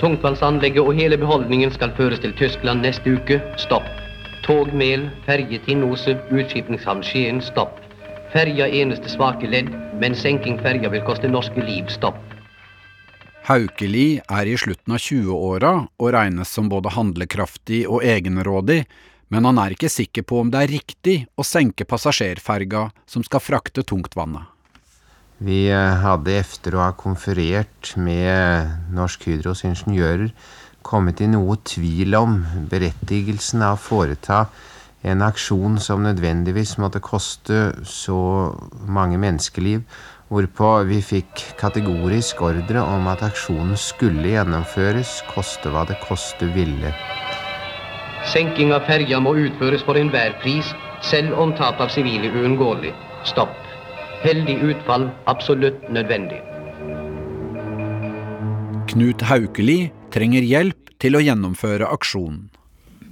Tungtvannsanlegget 0.00 0.80
og 0.80 0.94
hele 0.96 1.18
beholdningen 1.20 1.72
skal 1.74 1.92
føres 1.96 2.22
til 2.22 2.32
Tyskland 2.38 2.80
neste 2.84 3.18
uke. 3.18 3.36
Stopp. 3.60 3.84
Tog, 4.46 4.72
mel, 4.72 5.10
ferje 5.26 5.60
Tinnose, 5.66 6.16
utskipningshavn 6.32 7.04
Skien. 7.04 7.42
Stopp. 7.44 7.76
Ferja 8.32 8.68
eneste 8.80 9.12
svake 9.12 9.50
ledd, 9.50 9.68
men 10.00 10.16
senking 10.16 10.56
ferja 10.64 10.88
vil 10.92 11.04
koste 11.04 11.28
norske 11.28 11.60
liv. 11.60 11.92
Stopp. 11.92 12.16
Haukeli 13.50 14.20
er 14.30 14.46
i 14.46 14.54
slutten 14.54 14.92
av 14.94 15.00
20-åra 15.02 15.70
og 15.98 16.12
regnes 16.14 16.52
som 16.54 16.68
både 16.70 16.92
handlekraftig 16.94 17.80
og 17.90 18.04
egenrådig, 18.06 18.84
men 19.34 19.48
han 19.48 19.58
er 19.58 19.74
ikke 19.74 19.90
sikker 19.90 20.22
på 20.22 20.38
om 20.44 20.52
det 20.52 20.60
er 20.60 20.70
riktig 20.70 21.14
å 21.34 21.42
senke 21.42 21.82
passasjerferga 21.82 22.84
som 23.10 23.24
skal 23.26 23.42
frakte 23.42 23.82
tungtvannet. 23.82 24.46
Vi 25.42 25.64
hadde 25.72 26.36
efter 26.36 26.76
å 26.76 26.84
ha 26.84 26.92
konferert 26.94 27.90
med 27.98 28.92
Norsk 28.94 29.26
Hydros 29.26 29.64
ingeniører 29.66 30.30
kommet 30.86 31.18
i 31.18 31.30
noe 31.32 31.58
tvil 31.66 32.14
om 32.20 32.38
berettigelsen 32.70 33.66
av 33.66 33.80
å 33.80 33.82
foreta 33.82 34.44
en 35.02 35.26
aksjon 35.26 35.80
som 35.82 36.06
nødvendigvis 36.06 36.76
måtte 36.78 37.02
koste 37.02 37.72
så 37.88 38.20
mange 38.86 39.18
menneskeliv, 39.18 39.82
hvorpå 40.30 40.68
vi 40.86 41.00
fikk 41.02 41.42
kategorisk 41.58 42.42
ordre 42.46 42.82
om 42.86 43.08
at 43.10 43.22
aksjonen 43.26 43.78
skulle 43.78 44.30
gjennomføres, 44.30 45.20
koste 45.32 45.72
hva 45.74 45.82
det 45.88 45.98
koste 46.04 46.46
ville. 46.54 46.92
Senking 48.30 48.70
av 48.76 48.84
ferja 48.86 49.18
må 49.22 49.32
utføres 49.40 49.82
for 49.86 49.98
enhver 49.98 50.36
pris, 50.42 50.70
selv 51.02 51.34
om 51.40 51.54
tap 51.58 51.80
av 51.82 51.90
sivile 51.90 52.30
uunngåelig. 52.30 52.92
Stopp. 53.26 53.56
Heldig 54.22 54.58
utfall 54.70 55.08
absolutt 55.32 55.82
nødvendig. 55.90 56.38
Knut 58.90 59.24
Haukeli 59.24 59.90
trenger 60.14 60.44
hjelp 60.44 60.92
til 61.00 61.16
å 61.16 61.24
gjennomføre 61.24 61.88
aksjonen. 61.90 62.50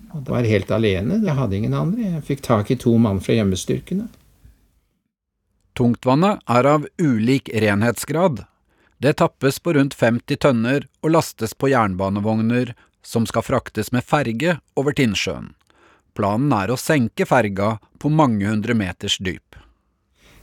Jeg 0.09 0.25
var 0.29 0.47
helt 0.49 0.71
alene, 0.73 1.19
jeg 1.25 1.37
hadde 1.37 1.57
ingen 1.57 1.75
andre. 1.77 2.13
Jeg 2.15 2.25
fikk 2.29 2.45
tak 2.47 2.71
i 2.71 2.79
to 2.81 2.95
mann 3.01 3.21
fra 3.25 3.37
hjemmestyrkene. 3.37 4.09
Tungtvannet 5.79 6.41
er 6.51 6.67
av 6.67 6.87
ulik 6.99 7.49
renhetsgrad. 7.55 8.41
Det 8.99 9.13
tappes 9.21 9.61
på 9.63 9.77
rundt 9.77 9.95
50 9.95 10.41
tønner 10.43 10.89
og 11.07 11.13
lastes 11.15 11.53
på 11.55 11.71
jernbanevogner 11.71 12.73
som 13.07 13.29
skal 13.31 13.45
fraktes 13.47 13.93
med 13.95 14.03
ferge 14.03 14.57
over 14.75 14.97
Tinnsjøen. 14.99 15.53
Planen 16.19 16.51
er 16.57 16.73
å 16.75 16.79
senke 16.83 17.29
ferga 17.31 17.77
på 18.03 18.11
mange 18.11 18.49
hundre 18.49 18.75
meters 18.75 19.21
dyp. 19.23 19.55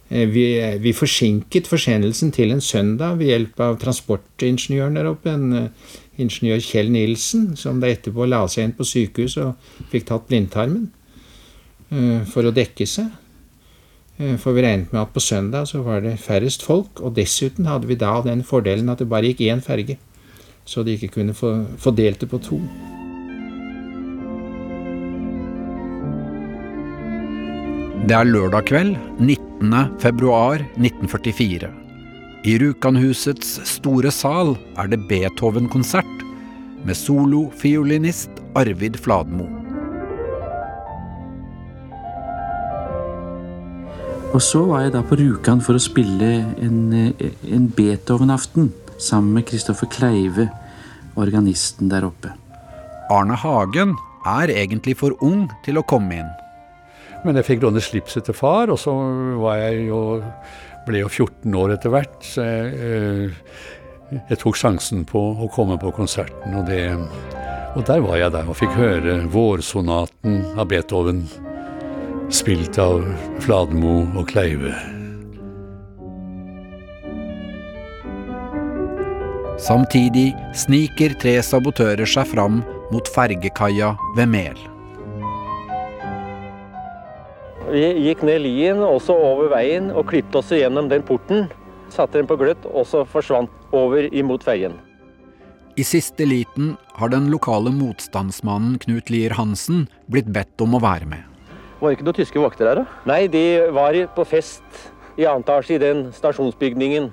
Vi, 0.08 0.46
vi, 0.80 0.96
forsinket 0.96 1.68
forsendelsen 1.68 2.32
til 2.32 2.56
en 2.56 2.64
søndag 2.64 3.20
ved 3.20 3.34
hjelp 3.34 3.60
av 3.66 3.76
transportingeniøren 3.82 4.96
der 4.96 5.10
oppe, 5.10 5.34
en 5.34 5.68
ingeniør 6.16 6.64
Kjell 6.64 6.94
Nilsen, 6.96 7.58
som 7.60 7.84
da 7.84 7.92
etterpå 7.92 8.30
la 8.30 8.46
seg 8.48 8.70
inn 8.70 8.76
på 8.78 8.88
sykehus 8.88 9.36
og 9.44 9.68
fikk 9.92 10.08
tatt 10.14 10.32
blindtarmen 10.32 10.88
for 12.32 12.48
å 12.48 12.56
dekke 12.56 12.88
seg. 12.88 13.12
For 14.16 14.56
vi 14.56 14.64
regnet 14.64 14.94
med 14.94 15.02
at 15.02 15.12
på 15.12 15.20
søndag 15.20 15.68
så 15.68 15.82
var 15.84 16.00
det 16.06 16.16
færrest 16.24 16.64
folk, 16.64 17.02
og 17.04 17.18
dessuten 17.18 17.68
hadde 17.68 17.90
vi 17.90 17.98
da 18.00 18.22
den 18.24 18.46
fordelen 18.48 18.90
at 18.90 19.04
det 19.04 19.10
bare 19.12 19.34
gikk 19.34 19.44
én 19.52 19.64
ferge, 19.64 19.98
så 20.66 20.84
de 20.84 20.96
ikke 20.96 21.12
kunne 21.18 21.36
få 21.36 21.52
fordelt 21.78 22.24
det 22.24 22.30
på 22.32 22.40
to. 22.40 22.62
Det 28.06 28.14
er 28.14 28.28
lørdag 28.30 28.68
kveld, 28.70 28.96
19. 29.20 30.00
februar 30.00 30.62
1944. 30.78 31.72
I 32.46 32.56
Rjukanhusets 32.62 33.56
store 33.66 34.12
sal 34.14 34.54
er 34.78 34.92
det 34.92 35.02
Beethoven-konsert 35.10 36.26
med 36.86 36.94
solofiolinist 36.94 38.44
Arvid 38.56 39.02
Fladmo. 39.02 39.65
Og 44.36 44.42
så 44.44 44.60
var 44.68 44.82
jeg 44.84 44.92
da 44.92 45.00
på 45.08 45.16
Rjukan 45.16 45.62
for 45.64 45.78
å 45.78 45.80
spille 45.80 46.28
en, 46.60 46.80
en 46.92 47.68
Beethoven-aften 47.72 48.66
sammen 49.00 49.38
med 49.38 49.46
Kristoffer 49.48 49.88
Kleive, 49.88 50.50
organisten 51.16 51.88
der 51.88 52.04
oppe. 52.04 52.34
Arne 53.16 53.38
Hagen 53.40 53.94
er 54.28 54.52
egentlig 54.52 54.98
for 55.00 55.16
ung 55.24 55.46
til 55.64 55.80
å 55.80 55.86
komme 55.88 56.20
inn. 56.20 56.34
Men 57.24 57.40
jeg 57.40 57.48
fikk 57.48 57.64
låne 57.64 57.80
slipset 57.80 58.28
til 58.28 58.36
far, 58.36 58.74
og 58.74 58.82
så 58.82 58.92
var 59.40 59.62
jeg 59.62 59.88
jo 59.88 60.02
ble 60.86 61.06
jo 61.06 61.08
14 61.08 61.56
år 61.56 61.78
etter 61.78 61.96
hvert. 61.96 62.20
Så 62.28 62.44
jeg, 62.44 63.32
jeg 64.20 64.42
tok 64.44 64.60
sjansen 64.60 65.08
på 65.08 65.24
å 65.32 65.52
komme 65.56 65.80
på 65.80 65.96
konserten, 65.96 66.60
og, 66.60 66.68
det, 66.68 66.84
og 67.72 67.88
der 67.88 68.04
var 68.04 68.20
jeg 68.20 68.36
der 68.36 68.52
og 68.52 68.60
fikk 68.60 68.76
høre 68.76 69.22
Vårsonaten 69.32 70.42
av 70.60 70.68
Beethoven, 70.76 71.24
spilt 72.34 72.78
av 72.82 73.04
Fladmo 73.44 74.04
og 74.18 74.28
Kleive. 74.30 74.74
Samtidig 79.62 80.32
sniker 80.58 81.14
tre 81.22 81.38
sabotører 81.46 82.10
seg 82.10 82.28
fram 82.34 82.62
mot 82.94 83.12
fergekaia 83.14 83.94
ved 84.18 84.32
Mel. 84.32 84.58
Vi 87.70 87.86
gikk 88.08 88.22
ned 88.26 88.44
lien, 88.46 88.82
også 88.84 89.16
over 89.16 89.50
veien, 89.54 89.90
og 89.92 90.08
klippet 90.10 90.38
oss 90.42 90.54
gjennom 90.54 90.90
den 90.92 91.06
porten. 91.06 91.48
Satte 91.94 92.20
den 92.20 92.30
på 92.30 92.38
gløtt, 92.40 92.66
og 92.74 92.86
så 92.90 93.04
forsvant 93.10 93.54
over 93.76 94.10
imot 94.14 94.46
fergen. 94.46 94.78
I 95.76 95.84
siste 95.84 96.26
liten 96.26 96.76
har 96.96 97.12
den 97.12 97.28
lokale 97.34 97.74
motstandsmannen 97.74 98.78
Knut 98.86 99.10
Lier 99.12 99.36
Hansen 99.36 99.90
blitt 100.08 100.30
bedt 100.32 100.62
om 100.64 100.78
å 100.78 100.84
være 100.84 101.10
med. 101.10 101.35
Var 101.80 101.92
det 101.92 101.98
ikke 101.98 102.08
noen 102.08 102.18
tyske 102.18 102.42
vakter 102.42 102.70
her, 102.70 102.82
da? 102.82 103.00
Nei, 103.10 103.26
de 103.28 103.46
var 103.76 103.98
på 104.16 104.24
fest 104.28 104.64
i 105.20 105.26
annen 105.28 105.44
etasje 105.44 105.76
i 105.76 105.82
den 105.82 106.06
stasjonsbygningen. 106.16 107.12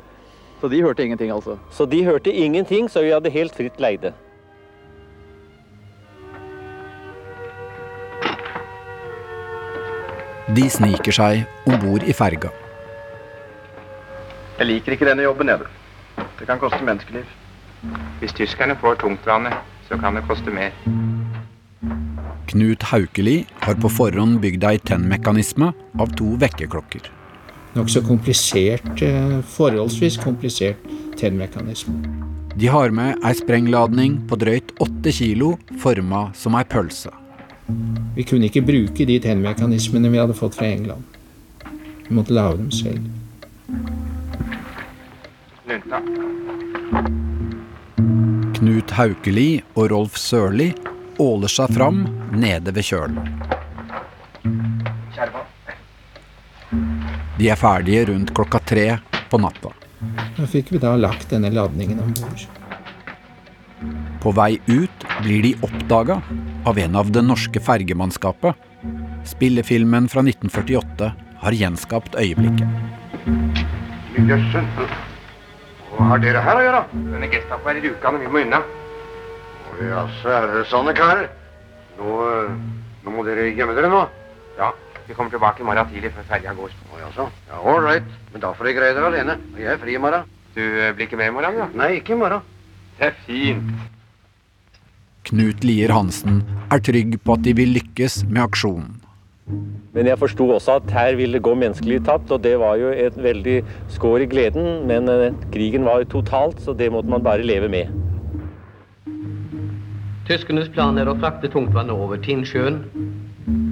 Så 0.63 0.71
de 0.71 0.83
hørte 0.83 1.03
ingenting, 1.03 1.33
altså? 1.35 1.59
Så 1.75 1.87
de 1.91 2.05
hørte 2.07 2.31
ingenting, 2.31 2.89
så 2.91 3.03
vi 3.03 3.11
hadde 3.11 3.31
helt 3.35 3.57
fritt 3.59 3.81
leide. 3.83 4.13
De 10.53 10.67
sniker 10.71 11.15
seg 11.17 11.47
om 11.67 11.79
bord 11.83 12.05
i 12.07 12.15
ferga. 12.15 12.51
Jeg 14.59 14.69
liker 14.69 14.95
ikke 14.95 15.09
denne 15.09 15.25
jobben, 15.27 15.49
jeg. 15.49 15.71
Det 16.39 16.47
kan 16.47 16.61
koste 16.63 16.83
menneskeliv. 16.87 17.27
Hvis 18.21 18.37
tyskerne 18.37 18.77
får 18.79 19.01
tungtvannet, 19.03 19.59
så 19.89 19.99
kan 19.99 20.15
det 20.15 20.23
koste 20.29 20.55
mer. 20.55 20.77
Knut 22.53 22.83
Haukeli 22.83 23.47
har 23.65 23.79
på 23.81 23.89
forhånd 23.89 24.43
bygd 24.43 24.65
ei 24.69 24.77
tennmekanisme 24.85 25.71
av 25.73 26.11
to 26.19 26.35
vekkerklokker. 26.37 27.07
Nokså 27.73 28.03
komplisert, 28.05 28.91
eh, 29.01 29.39
forholdsvis 29.55 30.19
komplisert 30.21 30.77
tennmekanisme. 31.17 31.95
De 32.57 32.67
har 32.67 32.91
med 32.91 33.17
ei 33.25 33.33
sprengladning 33.33 34.29
på 34.29 34.37
drøyt 34.37 34.77
åtte 34.85 35.13
kilo, 35.13 35.57
forma 35.79 36.35
som 36.35 36.55
ei 36.55 36.65
pølse. 36.65 37.09
Vi 38.17 38.23
kunne 38.23 38.51
ikke 38.51 38.67
bruke 38.67 39.07
de 39.07 39.19
tennmekanismene 39.19 40.11
vi 40.11 40.19
hadde 40.19 40.37
fått 40.37 40.55
fra 40.55 40.67
England. 40.67 41.03
Vi 42.09 42.15
måtte 42.15 42.37
lage 42.37 42.59
dem 42.59 42.71
selv. 42.71 43.01
Lunta. 45.67 46.05
Knut 48.53 48.91
Haukeli 48.91 49.63
og 49.75 49.91
Rolf 49.91 50.19
Sørli 50.19 50.75
åler 51.23 51.51
seg 51.53 51.73
fram 51.77 52.05
nede 52.35 52.75
ved 52.75 52.87
kjølen. 52.87 53.31
De 57.39 57.49
er 57.51 57.59
ferdige 57.59 58.07
rundt 58.11 58.35
klokka 58.37 58.61
tre 58.73 58.87
på 59.31 59.41
natta. 59.43 59.73
Da 60.37 60.49
fikk 60.51 60.73
vi 60.75 60.81
da 60.83 60.97
lagt 60.99 61.31
denne 61.31 61.51
ladningen 61.55 62.03
om 62.03 62.13
bord. 62.19 62.45
På 64.23 64.31
vei 64.37 64.61
ut 64.71 65.07
blir 65.23 65.43
de 65.43 65.55
oppdaga 65.67 66.21
av 66.67 66.79
en 66.79 66.97
av 66.97 67.11
det 67.11 67.25
norske 67.27 67.63
fergemannskapet. 67.63 68.55
Spillefilmen 69.27 70.09
fra 70.11 70.23
1948 70.23 71.13
har 71.43 71.59
gjenskapt 71.59 72.15
øyeblikket. 72.19 72.69
Jøssen. 74.29 74.69
Hva 75.93 76.13
har 76.13 76.23
dere 76.23 76.43
her 76.47 76.61
å 76.61 76.63
gjøre? 76.67 76.85
Denne 76.95 77.31
Gestapo 77.33 77.71
er 77.71 77.81
i 77.81 77.85
Rjukan, 77.87 78.19
og 78.19 78.23
vi 78.23 78.31
må 78.31 78.45
unna. 78.47 78.63
Jaså, 79.81 80.29
er 80.29 80.49
dere 80.51 80.65
sånne 80.69 80.93
karer? 80.97 81.31
Nå, 81.99 82.17
nå 83.05 83.15
må 83.15 83.25
dere 83.27 83.49
gjemme 83.57 83.75
dere 83.77 83.91
nå. 83.93 84.03
Ja, 84.59 84.71
vi 85.07 85.17
kommer 85.17 85.33
tilbake 85.33 85.65
i 85.65 85.67
morgen 85.67 85.89
tidlig 85.91 86.13
før 86.15 86.29
ferja 86.29 86.55
går. 86.57 86.75
Å 86.93 87.01
jaså. 87.07 87.29
Ja, 87.49 87.61
all 87.61 87.81
right. 87.85 88.07
Men 88.33 88.45
da 88.45 88.53
får 88.57 88.69
dere 88.69 88.79
greie 88.79 88.97
dere 88.97 89.11
alene. 89.11 89.39
Og 89.55 89.63
jeg 89.63 89.73
er 89.75 89.81
fri 89.83 89.97
i 89.97 90.03
morgen. 90.03 90.29
Du 90.53 90.61
eh, 90.63 90.93
blir 90.93 91.09
ikke 91.09 91.21
med 91.21 91.33
i 91.33 91.35
morgen, 91.35 91.59
da? 91.63 91.71
Nei, 91.81 91.95
ikke 92.01 92.15
i 92.15 92.21
morgen. 92.21 92.45
Det 92.99 93.09
er 93.09 93.17
fint. 93.25 93.73
Knut 95.29 95.65
Lier 95.65 95.93
Hansen 95.95 96.43
er 96.75 96.83
trygg 96.85 97.17
på 97.25 97.37
at 97.39 97.45
de 97.47 97.55
vil 97.57 97.73
lykkes 97.79 98.23
med 98.29 98.43
aksjonen. 98.45 98.99
Men 99.93 100.09
jeg 100.09 100.21
forsto 100.21 100.47
også 100.55 100.79
at 100.81 100.93
her 100.95 101.17
ville 101.19 101.37
det 101.37 101.45
gå 101.45 101.53
menneskelig 101.59 102.03
tapt, 102.07 102.31
og 102.33 102.45
det 102.45 102.55
var 102.61 102.79
jo 102.81 102.93
et 102.95 103.17
veldig 103.19 103.59
skår 103.93 104.25
i 104.27 104.31
gleden. 104.31 104.87
Men 104.89 105.09
eh, 105.11 105.37
krigen 105.55 105.89
var 105.89 106.03
jo 106.03 106.13
totalt, 106.19 106.61
så 106.63 106.77
det 106.77 106.93
måtte 106.93 107.11
man 107.13 107.25
bare 107.25 107.47
leve 107.47 107.73
med. 107.73 108.12
Tyskernes 110.33 110.71
plan 110.73 110.97
er 110.97 111.11
å 111.11 111.13
frakte 111.21 111.49
tungtvannet 111.53 111.93
over 111.93 112.17
Tinnsjøen, 112.25 112.79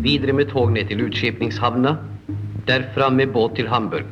videre 0.05 0.35
med 0.37 0.50
tog 0.50 0.75
ned 0.75 0.90
til 0.90 1.07
utskipningshavna, 1.07 1.95
derfra 2.69 3.09
med 3.09 3.33
båt 3.33 3.55
til 3.57 3.71
Hamburg. 3.71 4.05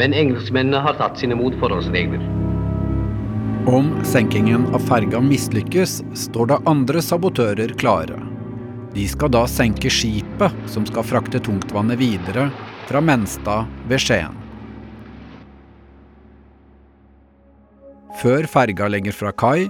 Men 0.00 0.16
engelskmennene 0.16 0.80
har 0.80 0.96
tatt 0.96 1.20
sine 1.20 1.36
motforholdsregler. 1.36 2.24
Om 3.68 3.92
senkingen 4.08 4.64
av 4.72 4.88
ferga 4.88 5.20
mislykkes, 5.20 5.98
står 6.24 6.54
det 6.54 6.60
andre 6.72 7.04
sabotører 7.04 7.76
klare. 7.76 8.16
De 8.96 9.04
skal 9.04 9.36
da 9.36 9.44
senke 9.44 9.92
skipet 9.92 10.66
som 10.72 10.88
skal 10.88 11.04
frakte 11.04 11.44
tungtvannet 11.44 12.00
videre 12.00 12.48
fra 12.88 13.04
Menstad 13.04 13.68
ved 13.92 14.00
Skien. 14.00 14.44
Før 18.24 18.48
ferga 18.48 18.88
legger 18.88 19.12
fra 19.12 19.36
kai, 19.36 19.66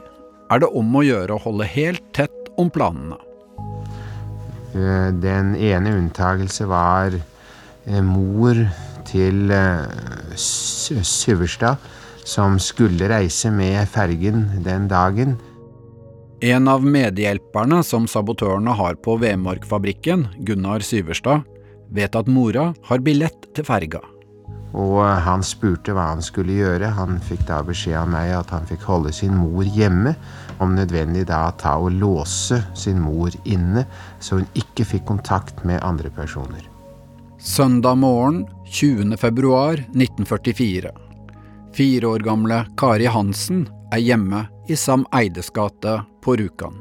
er 0.50 0.62
det 0.62 0.70
om 0.78 0.98
å 0.98 1.04
gjøre 1.04 1.36
å 1.36 1.42
holde 1.42 1.68
helt 1.70 2.04
tett 2.16 2.50
om 2.60 2.70
planene. 2.72 3.18
Eh, 4.76 5.10
Den 5.22 5.54
ene 5.56 5.94
unntagelse 5.96 6.68
var 6.70 7.16
eh, 7.16 8.02
mor 8.02 8.60
til 9.06 9.50
eh, 9.54 10.36
Syverstad, 10.36 11.82
som 12.26 12.58
skulle 12.58 13.08
reise 13.10 13.52
med 13.54 13.86
fergen 13.88 14.48
den 14.64 14.88
dagen. 14.90 15.36
En 16.44 16.68
av 16.68 16.82
medhjelperne 16.84 17.78
som 17.86 18.04
sabotørene 18.10 18.74
har 18.76 18.98
på 19.00 19.14
Vemorkfabrikken, 19.22 20.26
Gunnar 20.44 20.84
Syverstad, 20.84 21.46
vet 21.88 22.18
at 22.18 22.28
mora 22.28 22.72
har 22.90 23.00
billett 23.00 23.48
til 23.54 23.64
ferga. 23.64 24.02
Og 24.74 24.98
han 25.24 25.44
spurte 25.46 25.94
hva 25.94 26.08
han 26.12 26.22
skulle 26.24 26.56
gjøre. 26.58 26.90
Han 26.98 27.20
fikk 27.24 27.46
da 27.48 27.62
beskjed 27.64 27.96
av 28.00 28.10
meg 28.10 28.32
at 28.36 28.50
han 28.54 28.66
fikk 28.68 28.86
holde 28.88 29.12
sin 29.14 29.36
mor 29.38 29.64
hjemme, 29.64 30.16
om 30.58 30.74
nødvendig 30.76 31.26
da 31.28 31.50
ta 31.60 31.76
og 31.78 31.92
låse 32.00 32.62
sin 32.74 33.00
mor 33.04 33.34
inne, 33.44 33.86
så 34.20 34.40
hun 34.40 34.48
ikke 34.56 34.88
fikk 34.88 35.06
kontakt 35.08 35.64
med 35.68 35.84
andre 35.84 36.10
personer. 36.10 36.64
Søndag 37.38 37.98
morgen 38.00 38.46
20. 38.66 39.16
februar 39.20 39.78
1944. 39.92 40.90
Fire 41.76 42.08
år 42.08 42.24
gamle 42.24 42.62
Kari 42.80 43.06
Hansen 43.12 43.66
er 43.92 44.00
hjemme 44.00 44.46
i 44.68 44.76
Sam 44.76 45.04
Eides 45.14 45.50
gate 45.54 45.98
på 46.24 46.36
Rjukan. 46.40 46.80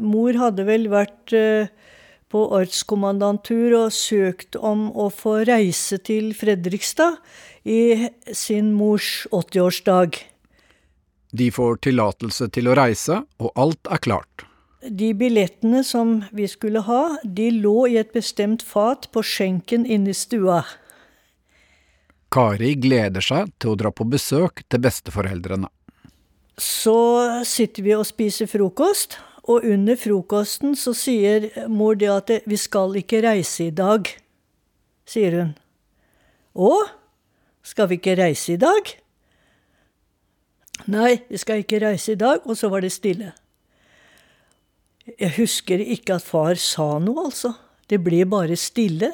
Mor 0.00 0.34
hadde 0.34 0.64
vel 0.66 0.88
vært 0.90 1.32
eh, 1.36 1.70
på 2.30 2.46
ortskommandantur 2.56 3.74
og 3.78 3.94
søkt 3.94 4.56
om 4.56 4.88
å 4.94 5.08
få 5.10 5.40
reise 5.48 5.98
til 6.06 6.30
Fredrikstad 6.38 7.18
i 7.66 8.10
sin 8.32 8.72
mors 8.76 9.26
80-årsdag. 9.30 10.20
De 11.30 11.50
får 11.54 11.82
tillatelse 11.86 12.48
til 12.54 12.70
å 12.70 12.76
reise, 12.78 13.20
og 13.38 13.52
alt 13.58 13.90
er 13.90 14.02
klart. 14.02 14.46
De 14.80 15.10
billettene 15.14 15.82
som 15.84 16.20
vi 16.32 16.46
skulle 16.48 16.82
ha, 16.86 17.02
de 17.24 17.50
lå 17.52 17.84
i 17.90 17.98
et 18.00 18.14
bestemt 18.14 18.62
fat 18.64 19.10
på 19.12 19.22
skjenken 19.26 19.84
inne 19.84 20.14
i 20.14 20.16
stua. 20.16 20.62
Kari 22.30 22.76
gleder 22.78 23.24
seg 23.24 23.50
til 23.60 23.74
å 23.74 23.78
dra 23.78 23.90
på 23.92 24.06
besøk 24.08 24.62
til 24.70 24.82
besteforeldrene. 24.82 25.68
Så 26.60 26.96
sitter 27.48 27.84
vi 27.84 27.94
og 27.96 28.06
spiser 28.08 28.48
frokost, 28.50 29.18
og 29.48 29.64
under 29.64 29.96
frokosten 29.96 30.74
så 30.76 30.92
sier 30.96 31.48
mor 31.72 31.96
det 31.98 32.10
at 32.12 32.32
vi 32.48 32.58
skal 32.60 32.96
ikke 33.00 33.22
reise 33.24 33.68
i 33.70 33.74
dag, 33.74 34.08
sier 35.08 35.36
hun. 35.38 35.54
Å, 36.54 36.72
skal 37.64 37.90
vi 37.90 38.00
ikke 38.00 38.18
reise 38.20 38.54
i 38.54 38.60
dag? 38.60 38.92
Nei, 40.90 41.20
vi 41.28 41.40
skal 41.40 41.62
ikke 41.62 41.80
reise 41.82 42.14
i 42.14 42.20
dag, 42.20 42.44
og 42.44 42.56
så 42.58 42.70
var 42.72 42.84
det 42.84 42.92
stille. 42.92 43.32
Jeg 45.18 45.34
husker 45.38 45.80
ikke 45.80 46.18
at 46.18 46.26
far 46.26 46.60
sa 46.60 46.92
noe, 47.02 47.26
altså. 47.30 47.54
Det 47.90 47.98
ble 48.04 48.22
bare 48.28 48.56
stille. 48.58 49.10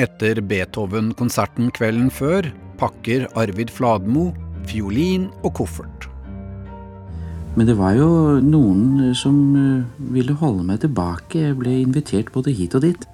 Etter 0.00 0.40
Beethoven-konserten 0.42 1.70
kvelden 1.76 2.10
før 2.10 2.48
pakker 2.80 3.28
Arvid 3.38 3.70
Fladmo 3.70 4.32
fiolin 4.68 5.28
og 5.42 5.54
koffert. 5.60 6.08
Men 7.54 7.68
det 7.68 7.76
var 7.78 7.94
jo 7.94 8.08
noen 8.42 9.14
som 9.14 9.36
eh, 9.54 10.00
ville 10.14 10.34
holde 10.40 10.64
meg 10.66 10.80
tilbake. 10.82 11.38
Jeg 11.38 11.58
ble 11.60 11.76
invitert 11.84 12.32
både 12.34 12.54
hit 12.54 12.74
og 12.74 12.82
dit. 12.82 13.06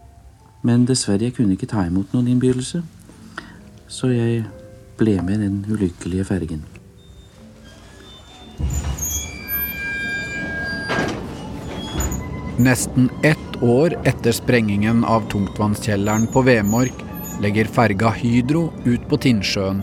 Men 0.65 0.87
dessverre, 0.89 1.29
jeg 1.29 1.37
kunne 1.37 1.57
ikke 1.57 1.69
ta 1.69 1.85
imot 1.89 2.13
noen 2.17 2.31
innbydelse. 2.33 2.81
Så 3.91 4.13
jeg 4.13 4.45
ble 5.01 5.19
med 5.25 5.45
den 5.45 5.61
ulykkelige 5.69 6.25
fergen. 6.29 6.65
Nesten 12.61 13.09
ett 13.25 13.63
år 13.65 13.95
etter 14.09 14.37
sprengingen 14.37 15.01
av 15.09 15.25
tungtvannskjelleren 15.33 16.27
på 16.33 16.43
Vemork 16.45 17.07
legger 17.41 17.69
ferga 17.73 18.11
Hydro 18.13 18.67
ut 18.85 19.07
på 19.09 19.17
Tinnsjøen, 19.25 19.81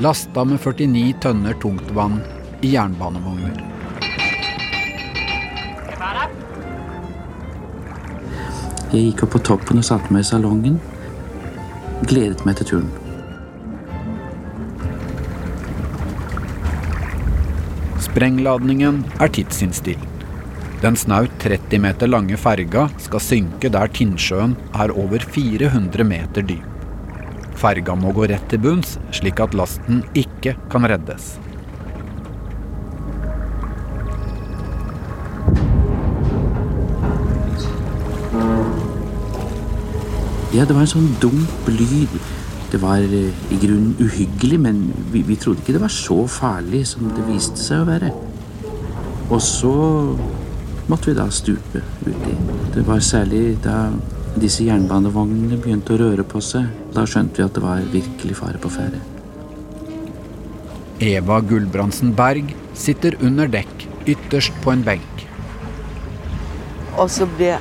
lasta 0.00 0.44
med 0.44 0.60
49 0.60 1.14
tønner 1.20 1.56
tungtvann 1.60 2.20
i 2.64 2.72
jernbanevogner. 2.74 3.58
Jeg 8.90 9.04
gikk 9.04 9.26
opp 9.26 9.34
på 9.36 9.42
toppen 9.46 9.82
og 9.82 9.86
satte 9.86 10.10
meg 10.10 10.24
i 10.24 10.30
salongen. 10.30 10.80
Gledet 12.08 12.46
meg 12.48 12.56
til 12.58 12.70
turen. 12.72 12.88
Sprengladningen 18.08 19.04
er 19.20 19.30
tidsinnstilt. 19.36 20.26
Den 20.80 20.96
snaut 20.96 21.36
30 21.44 21.76
meter 21.84 22.08
lange 22.08 22.40
ferga 22.40 22.88
skal 23.04 23.20
synke 23.22 23.68
der 23.70 23.92
Tinnsjøen 23.92 24.56
er 24.72 24.96
over 24.96 25.22
400 25.36 26.08
meter 26.08 26.48
dyp. 26.48 26.79
Ferga 27.60 27.92
må 27.98 28.14
gå 28.16 28.24
rett 28.30 28.46
til 28.48 28.60
bunns, 28.62 28.96
slik 29.12 29.40
at 29.44 29.52
lasten 29.56 30.00
ikke 30.16 30.54
kan 30.72 30.86
reddes. 30.88 31.34
Ja, 40.50 40.64
det 40.66 40.74
var 40.74 40.82
en 40.82 40.90
sånn 40.90 41.12
dump 41.22 41.68
lyd. 41.70 42.16
Det 42.72 42.80
var 42.82 43.04
eh, 43.04 43.30
i 43.54 43.58
grunnen 43.60 43.92
uhyggelig, 44.02 44.56
men 44.58 44.80
vi, 45.12 45.22
vi 45.28 45.36
trodde 45.38 45.62
ikke 45.62 45.76
det 45.76 45.84
var 45.84 45.92
så 45.94 46.24
farlig 46.30 46.86
som 46.90 47.12
det 47.14 47.26
viste 47.28 47.60
seg 47.60 47.84
å 47.84 47.90
være. 47.90 48.10
Og 49.30 49.38
så 49.44 49.74
måtte 50.90 51.12
vi 51.12 51.18
da 51.18 51.28
stupe 51.30 51.84
uti. 52.02 52.34
Det 52.74 52.82
var 52.88 53.04
særlig 53.04 53.60
da 53.62 53.90
disse 54.40 54.66
jernbanevognene 54.66 55.60
begynte 55.60 55.94
å 55.94 56.00
røre 56.02 56.26
på 56.26 56.42
seg. 56.42 56.79
Da 56.94 57.04
skjønte 57.06 57.38
vi 57.38 57.46
at 57.46 57.54
det 57.54 57.62
var 57.62 57.82
virkelig 57.92 58.36
fare 58.40 58.58
på 58.58 58.70
ferde. 58.72 58.98
Eva 61.00 61.38
Gulbrandsen 61.40 62.10
Berg 62.18 62.50
sitter 62.76 63.14
under 63.24 63.48
dekk, 63.48 63.86
ytterst 64.10 64.56
på 64.64 64.74
en 64.74 64.82
benk. 64.84 65.22
Og 66.98 67.06
så 67.14 67.28
ble 67.38 67.54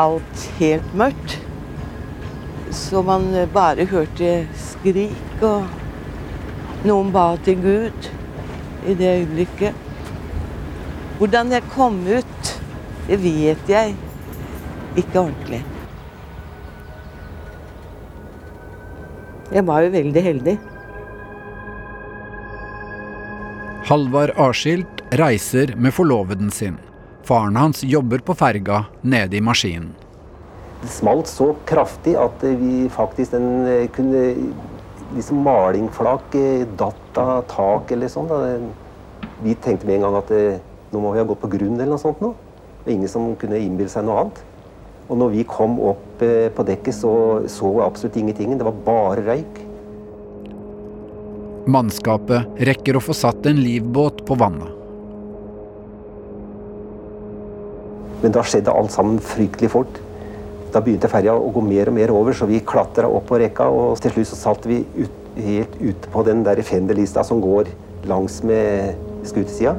alt 0.00 0.46
helt 0.60 0.94
mørkt. 0.96 1.38
Så 2.74 3.02
man 3.06 3.26
bare 3.54 3.86
hørte 3.90 4.46
skrik, 4.58 5.42
og 5.42 6.86
noen 6.86 7.12
ba 7.14 7.26
til 7.44 7.60
Gud 7.62 8.10
i 8.86 8.96
det 8.96 9.12
øyeblikket. 9.20 9.76
Hvordan 11.18 11.52
jeg 11.54 11.70
kom 11.74 12.00
ut, 12.06 12.50
det 13.06 13.20
vet 13.22 13.70
jeg 13.70 13.94
ikke 14.96 15.20
ordentlig. 15.20 15.64
Jeg 19.54 19.62
var 19.68 19.84
jo 19.84 19.90
veldig 19.94 20.22
heldig. 20.22 20.52
Halvard 23.86 24.32
Arskilt 24.40 25.02
reiser 25.20 25.76
med 25.78 25.94
forloveden 25.94 26.48
sin. 26.50 26.80
Faren 27.22 27.54
hans 27.60 27.84
jobber 27.86 28.24
på 28.24 28.34
ferga 28.34 28.80
nede 29.06 29.38
i 29.38 29.42
maskinen. 29.44 29.92
Det 30.82 30.90
smalt 30.90 31.30
så 31.30 31.52
kraftig 31.68 32.16
at 32.18 32.42
vi 32.42 32.88
faktisk 32.92 33.36
den 33.36 33.46
eh, 33.70 33.86
kunne 33.94 34.24
liksom 35.14 35.44
Malingflak 35.46 36.34
eh, 36.34 36.66
datt 36.80 37.20
av 37.22 37.46
taket 37.48 37.94
eller 37.94 38.10
sånn. 38.10 38.26
Da. 38.28 39.28
Vi 39.44 39.54
tenkte 39.54 39.86
med 39.86 40.00
en 40.00 40.08
gang 40.08 40.18
at 40.18 40.34
eh, 40.34 40.58
nå 40.90 41.04
må 41.04 41.14
vi 41.14 41.22
ha 41.22 41.28
gått 41.30 41.44
på 41.44 41.52
grunn 41.54 41.78
eller 41.78 41.94
noe 41.94 42.02
sånt 42.02 42.20
nå. 42.24 42.34
Det 42.80 42.90
var 42.90 42.96
ingen 42.98 43.14
som 43.14 43.30
kunne 43.38 43.62
innbille 43.62 43.92
seg 43.92 44.08
noe 44.08 44.24
annet. 44.24 44.42
Og 45.08 45.18
når 45.20 45.34
vi 45.34 45.44
kom 45.48 45.76
opp 45.84 46.22
på 46.22 46.64
dekket, 46.64 46.96
så 46.96 47.12
så 47.50 47.72
jeg 47.76 47.86
absolutt 47.86 48.16
ingenting. 48.16 48.56
Det 48.58 48.66
var 48.66 48.84
bare 48.86 49.24
røyk. 49.26 49.60
Mannskapet 51.64 52.60
rekker 52.68 52.96
å 52.96 53.02
få 53.04 53.16
satt 53.16 53.46
en 53.48 53.60
livbåt 53.64 54.24
på 54.28 54.36
vannet. 54.36 54.72
Men 58.24 58.32
da 58.32 58.42
skjedde 58.44 58.72
alt 58.72 58.92
sammen 58.92 59.20
fryktelig 59.20 59.70
fort. 59.72 60.00
Da 60.72 60.80
begynte 60.84 61.10
ferja 61.12 61.34
å 61.36 61.50
gå 61.54 61.62
mer 61.64 61.88
og 61.88 61.96
mer 61.96 62.12
over, 62.12 62.36
så 62.36 62.48
vi 62.48 62.62
klatra 62.64 63.08
opp 63.08 63.28
på 63.28 63.40
rekka. 63.40 63.68
Og 63.68 64.00
til 64.00 64.16
slutt 64.16 64.30
så 64.32 64.40
satt 64.40 64.68
vi 64.68 64.82
ut, 64.96 65.20
helt 65.34 65.76
ute 65.80 66.12
på 66.12 66.22
den 66.26 66.44
der 66.46 66.60
fenderlista 66.64 67.24
som 67.26 67.40
går 67.44 67.68
langs 68.08 68.40
med 68.46 68.96
skutesida. 69.26 69.74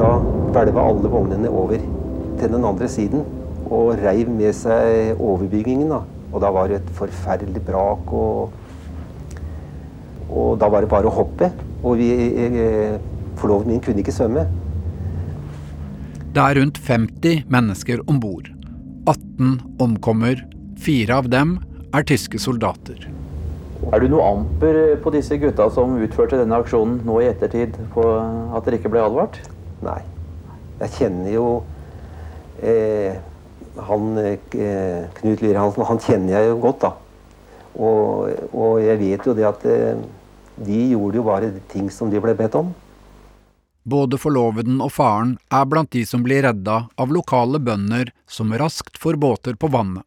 Da 0.00 0.12
hvelva 0.50 0.88
alle 0.88 1.10
vognene 1.12 1.52
over 1.52 1.82
til 2.40 2.52
den 2.52 2.64
andre 2.66 2.88
siden 2.90 3.22
og 3.70 4.00
reiv 4.00 4.30
med 4.32 4.56
seg 4.56 5.20
overbyggingen. 5.20 5.92
Da. 5.92 6.02
Og 6.30 6.42
da 6.42 6.50
var 6.54 6.70
det 6.70 6.80
et 6.80 6.90
forferdelig 6.96 7.62
brak. 7.66 8.12
og 8.12 8.58
og 10.30 10.58
da 10.62 10.68
var 10.70 10.84
det 10.84 10.90
bare 10.90 11.10
å 11.10 11.14
hoppe. 11.14 11.50
Og 11.82 11.98
vi, 11.98 12.10
forloveden 13.40 13.74
min 13.74 13.82
kunne 13.82 14.02
ikke 14.02 14.14
svømme. 14.14 14.46
Det 16.30 16.42
er 16.42 16.60
rundt 16.60 16.78
50 16.78 17.48
mennesker 17.50 18.04
om 18.06 18.20
bord. 18.22 18.50
18 19.10 19.56
omkommer. 19.82 20.44
Fire 20.80 21.18
av 21.18 21.30
dem 21.32 21.58
er 21.96 22.06
tyske 22.06 22.38
soldater. 22.38 23.08
Er 23.90 24.02
du 24.02 24.12
noe 24.12 24.26
amper 24.28 24.78
på 25.02 25.10
disse 25.10 25.34
gutta 25.40 25.66
som 25.74 25.96
utførte 25.98 26.38
denne 26.38 26.60
aksjonen 26.62 27.00
nå 27.08 27.16
i 27.24 27.30
ettertid, 27.32 27.74
på 27.94 28.04
at 28.54 28.66
dere 28.66 28.78
ikke 28.78 28.92
ble 28.92 29.02
advart? 29.02 29.40
Nei. 29.82 29.98
Jeg 30.80 30.94
kjenner 30.98 31.32
jo 31.34 31.46
eh, 32.62 33.16
han 33.80 34.18
eh, 34.18 35.08
Knut 35.18 35.42
Lyhre 35.42 35.62
Hansen, 35.62 35.86
han 35.86 36.02
kjenner 36.02 36.36
jeg 36.36 36.50
jo 36.50 36.60
godt, 36.62 36.86
da. 36.86 36.92
Og, 37.80 38.30
og 38.50 38.80
jeg 38.82 38.98
vet 39.00 39.26
jo 39.26 39.34
det 39.36 39.46
at 39.46 39.66
eh, 39.68 40.00
de 40.60 40.80
gjorde 40.92 41.20
jo 41.20 41.26
bare 41.26 41.50
ting 41.72 41.90
som 41.92 42.10
de 42.12 42.20
ble 42.22 42.34
bedt 42.36 42.58
om. 42.58 42.72
Både 43.90 44.18
forloveden 44.20 44.82
og 44.84 44.92
faren 44.92 45.36
er 45.48 45.64
blant 45.68 45.90
de 45.94 46.02
som 46.04 46.22
blir 46.24 46.44
redda 46.44 46.82
av 47.00 47.14
lokale 47.14 47.58
bønder 47.62 48.12
som 48.28 48.52
raskt 48.52 49.00
får 49.00 49.16
båter 49.16 49.56
på 49.56 49.70
vannet. 49.72 50.04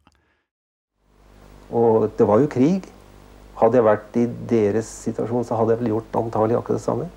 Og 1.74 2.12
det 2.18 2.28
var 2.30 2.44
jo 2.44 2.52
krig. 2.54 2.86
Hadde 3.58 3.80
jeg 3.80 3.88
vært 3.88 4.18
i 4.20 4.28
deres 4.50 4.90
situasjon, 5.08 5.46
så 5.48 5.58
hadde 5.58 5.74
jeg 5.74 5.82
vel 5.82 5.94
gjort 5.96 6.18
antagelig 6.22 6.60
akkurat 6.60 6.78
det 6.78 6.86
samme. 6.86 7.10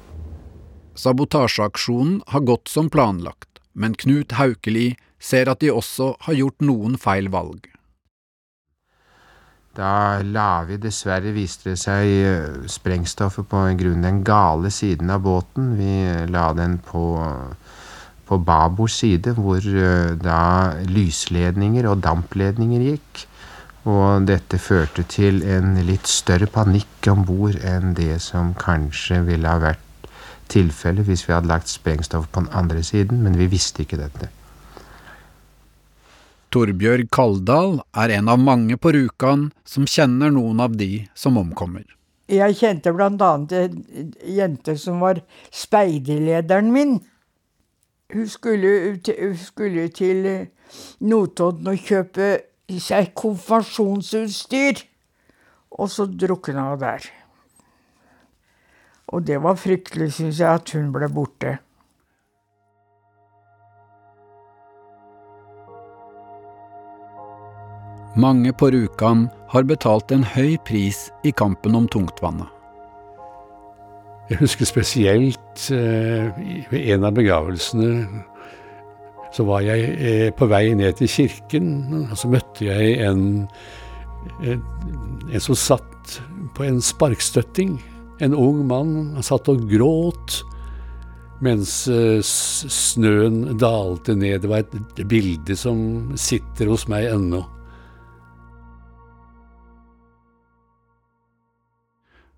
Sabotasjeaksjonen 0.96 2.22
har 2.32 2.44
gått 2.48 2.72
som 2.72 2.88
planlagt, 2.92 3.60
men 3.76 3.96
Knut 4.00 4.32
Haukeli 4.38 4.94
ser 5.26 5.50
at 5.50 5.62
de 5.62 5.72
også 5.74 6.12
har 6.28 6.38
gjort 6.38 6.62
noen 6.64 6.94
feil 7.00 7.30
valg. 7.32 7.66
Da 9.76 10.22
la 10.24 10.64
vi 10.64 10.78
dessverre, 10.80 11.34
viste 11.36 11.74
det 11.74 11.80
seg, 11.82 12.68
sprengstoffet 12.72 13.44
på 13.50 13.64
grunn 13.76 14.06
den 14.06 14.22
gale 14.24 14.70
siden 14.72 15.12
av 15.12 15.20
båten. 15.26 15.74
Vi 15.76 15.98
la 16.32 16.46
den 16.56 16.78
på, 16.80 17.02
på 18.24 18.38
babords 18.40 18.96
side, 19.02 19.34
hvor 19.36 19.60
da 20.22 20.40
lysledninger 20.88 21.90
og 21.90 22.00
dampledninger 22.06 22.86
gikk. 22.88 23.26
Og 23.86 24.24
dette 24.26 24.58
førte 24.58 25.04
til 25.12 25.44
en 25.44 25.76
litt 25.86 26.08
større 26.10 26.48
panikk 26.50 27.10
om 27.12 27.26
bord 27.28 27.60
enn 27.60 27.92
det 27.98 28.16
som 28.24 28.54
kanskje 28.58 29.20
ville 29.28 29.52
ha 29.52 29.60
vært 29.62 30.08
tilfellet 30.50 31.06
hvis 31.06 31.26
vi 31.28 31.36
hadde 31.36 31.52
lagt 31.52 31.70
sprengstoff 31.70 32.30
på 32.32 32.46
den 32.46 32.50
andre 32.56 32.82
siden, 32.86 33.20
men 33.22 33.36
vi 33.38 33.50
visste 33.52 33.84
ikke 33.84 34.00
dette. 34.00 34.32
Torbjørg 36.56 37.10
Kaldal 37.12 37.74
er 38.00 38.14
en 38.16 38.30
av 38.32 38.38
mange 38.40 38.78
på 38.80 38.88
Rjukan 38.94 39.50
som 39.68 39.84
kjenner 39.84 40.30
noen 40.32 40.62
av 40.64 40.78
de 40.80 41.02
som 41.12 41.36
omkommer. 41.36 41.84
Jeg 42.32 42.56
kjente 42.56 42.94
annet 42.96 43.52
en 43.52 44.14
jente 44.24 44.76
som 44.80 45.02
var 45.04 45.20
speiderlederen 45.52 46.72
min. 46.72 46.94
Hun 48.08 48.30
skulle, 48.32 48.72
hun 49.04 49.36
skulle 49.36 49.84
til 49.92 50.24
Notodden 51.04 51.68
og 51.74 51.84
kjøpe 51.90 52.30
seg 52.80 53.12
konfirmasjonsutstyr, 53.20 54.80
og 55.76 55.92
så 55.92 56.08
drukna 56.08 56.70
hun 56.70 56.80
der. 56.80 57.04
Og 59.12 59.28
det 59.28 59.42
var 59.44 59.60
fryktelig, 59.60 60.14
syns 60.16 60.40
jeg, 60.40 60.48
at 60.48 60.72
hun 60.72 60.88
ble 60.96 61.12
borte. 61.12 61.58
Mange 68.16 68.52
på 68.56 68.70
Rjukan 68.72 69.26
har 69.52 69.66
betalt 69.68 70.12
en 70.14 70.22
høy 70.24 70.54
pris 70.64 71.10
i 71.20 71.34
kampen 71.36 71.76
om 71.76 71.88
tungtvannet. 71.92 72.48
Jeg 74.30 74.40
husker 74.40 74.66
spesielt 74.66 75.66
eh, 75.70 76.32
ved 76.70 76.88
en 76.94 77.04
av 77.06 77.12
begravelsene 77.14 77.90
så 79.36 79.44
var 79.44 79.66
jeg 79.66 79.90
eh, 80.00 80.30
på 80.32 80.48
vei 80.48 80.70
ned 80.78 80.96
til 80.96 81.10
kirken, 81.12 81.68
og 82.08 82.16
så 82.16 82.30
møtte 82.32 82.64
jeg 82.64 82.94
en, 83.04 83.44
en, 84.40 84.62
en 85.28 85.44
som 85.44 85.58
satt 85.58 86.16
på 86.56 86.64
en 86.64 86.80
sparkstøtting. 86.80 87.76
En 88.24 88.32
ung 88.32 88.62
mann. 88.64 88.94
Han 89.12 89.26
satt 89.26 89.50
og 89.52 89.66
gråt 89.68 90.38
mens 91.44 91.82
eh, 91.92 92.22
snøen 92.24 93.58
dalte 93.60 94.16
ned. 94.16 94.40
Det 94.40 94.50
var 94.50 94.64
et 94.64 95.04
bilde 95.04 95.58
som 95.60 96.16
sitter 96.16 96.72
hos 96.72 96.88
meg 96.88 97.10
ennå. 97.12 97.42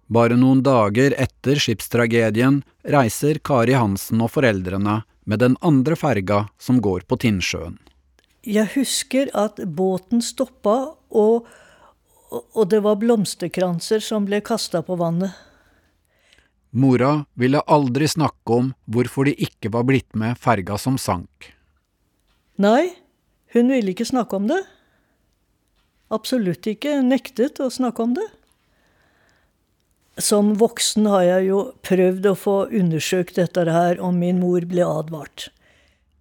Bare 0.08 0.38
noen 0.40 0.62
dager 0.64 1.12
etter 1.20 1.60
skipstragedien 1.60 2.62
reiser 2.88 3.40
Kari 3.44 3.74
Hansen 3.76 4.22
og 4.24 4.32
foreldrene 4.32 5.02
med 5.28 5.42
den 5.44 5.58
andre 5.60 5.98
ferga 6.00 6.46
som 6.56 6.80
går 6.80 7.04
på 7.04 7.18
Tinnsjøen. 7.20 7.76
Jeg 8.48 8.70
husker 8.72 9.28
at 9.36 9.60
båten 9.76 10.22
stoppa, 10.24 10.94
og, 11.12 11.44
og 12.32 12.64
det 12.72 12.80
var 12.86 12.96
blomsterkranser 13.02 14.00
som 14.00 14.24
ble 14.24 14.40
kasta 14.40 14.80
på 14.86 14.96
vannet. 14.96 15.34
Mora 16.70 17.26
ville 17.36 17.60
aldri 17.68 18.08
snakke 18.08 18.56
om 18.62 18.72
hvorfor 18.88 19.28
de 19.28 19.36
ikke 19.36 19.72
var 19.72 19.84
blitt 19.88 20.16
med 20.16 20.40
ferga 20.40 20.78
som 20.80 20.96
sank. 21.00 21.52
Nei, 22.56 22.96
hun 23.52 23.68
ville 23.72 23.92
ikke 23.92 24.08
snakke 24.08 24.40
om 24.40 24.48
det. 24.48 24.62
Absolutt 26.08 26.64
ikke. 26.68 27.00
Nektet 27.04 27.60
å 27.60 27.68
snakke 27.72 28.04
om 28.04 28.16
det. 28.16 28.24
Som 30.18 30.56
voksen 30.58 31.06
har 31.06 31.22
jeg 31.22 31.48
jo 31.52 31.60
prøvd 31.86 32.24
å 32.26 32.34
få 32.34 32.56
undersøkt 32.74 33.38
dette 33.38 33.62
her, 33.70 34.00
og 34.02 34.16
min 34.18 34.40
mor 34.42 34.66
ble 34.66 34.82
advart. 34.82 35.48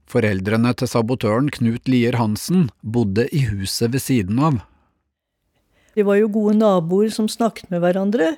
Foreldrene 0.07 0.71
til 0.77 0.87
sabotøren 0.87 1.49
Knut 1.51 1.89
Lier 1.89 2.15
Hansen 2.19 2.69
bodde 2.81 3.25
i 3.33 3.41
huset 3.49 3.91
ved 3.95 4.05
siden 4.05 4.39
av. 4.39 4.61
Vi 5.97 6.05
var 6.05 6.19
jo 6.19 6.29
gode 6.29 6.59
naboer 6.59 7.09
som 7.09 7.25
snakket 7.25 7.71
med 7.73 7.81
hverandre, 7.81 8.35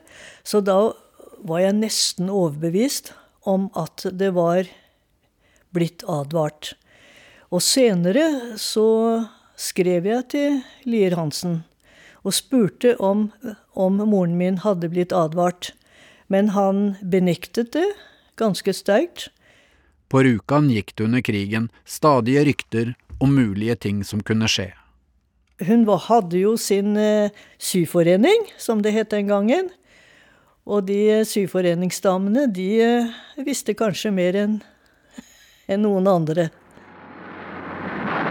så 0.47 0.63
da 0.63 0.95
var 1.43 1.59
jeg 1.61 1.75
nesten 1.81 2.31
overbevist 2.31 3.11
om 3.43 3.67
at 3.77 4.07
det 4.15 4.31
var 4.37 4.69
blitt 5.75 6.05
advart. 6.07 6.73
Og 7.51 7.61
senere 7.65 8.55
så 8.61 8.87
skrev 9.59 10.07
jeg 10.07 10.27
til 10.31 10.61
Lier 10.87 11.19
Hansen 11.19 11.59
og 12.23 12.35
spurte 12.35 12.95
om, 12.99 13.29
om 13.73 13.99
moren 14.01 14.37
min 14.39 14.59
hadde 14.63 14.89
blitt 14.91 15.15
advart. 15.15 15.71
Men 16.27 16.51
han 16.55 16.95
benektet 17.01 17.73
det 17.73 17.87
ganske 18.39 18.73
sterkt. 18.75 19.29
På 20.09 20.23
Rjukan 20.25 20.69
gikk 20.73 20.95
det 20.95 21.05
under 21.05 21.21
krigen 21.25 21.69
stadige 21.85 22.45
rykter 22.47 22.93
om 23.19 23.35
mulige 23.35 23.75
ting 23.75 24.03
som 24.03 24.23
kunne 24.25 24.49
skje. 24.49 24.71
Hun 25.67 25.83
var, 25.85 26.05
hadde 26.07 26.39
jo 26.39 26.55
sin 26.57 26.95
eh, 26.97 27.35
syforening, 27.59 28.47
som 28.57 28.81
det 28.81 28.95
het 28.95 29.11
den 29.11 29.27
gangen. 29.27 29.67
Og 30.69 30.85
de 30.87 31.25
syforeningsdamene, 31.27 32.47
de 32.47 32.69
eh, 32.85 33.15
visste 33.43 33.75
kanskje 33.75 34.13
mer 34.15 34.39
enn 34.39 34.59
enn 35.69 35.85
noen 35.85 36.07
andre. 36.09 36.49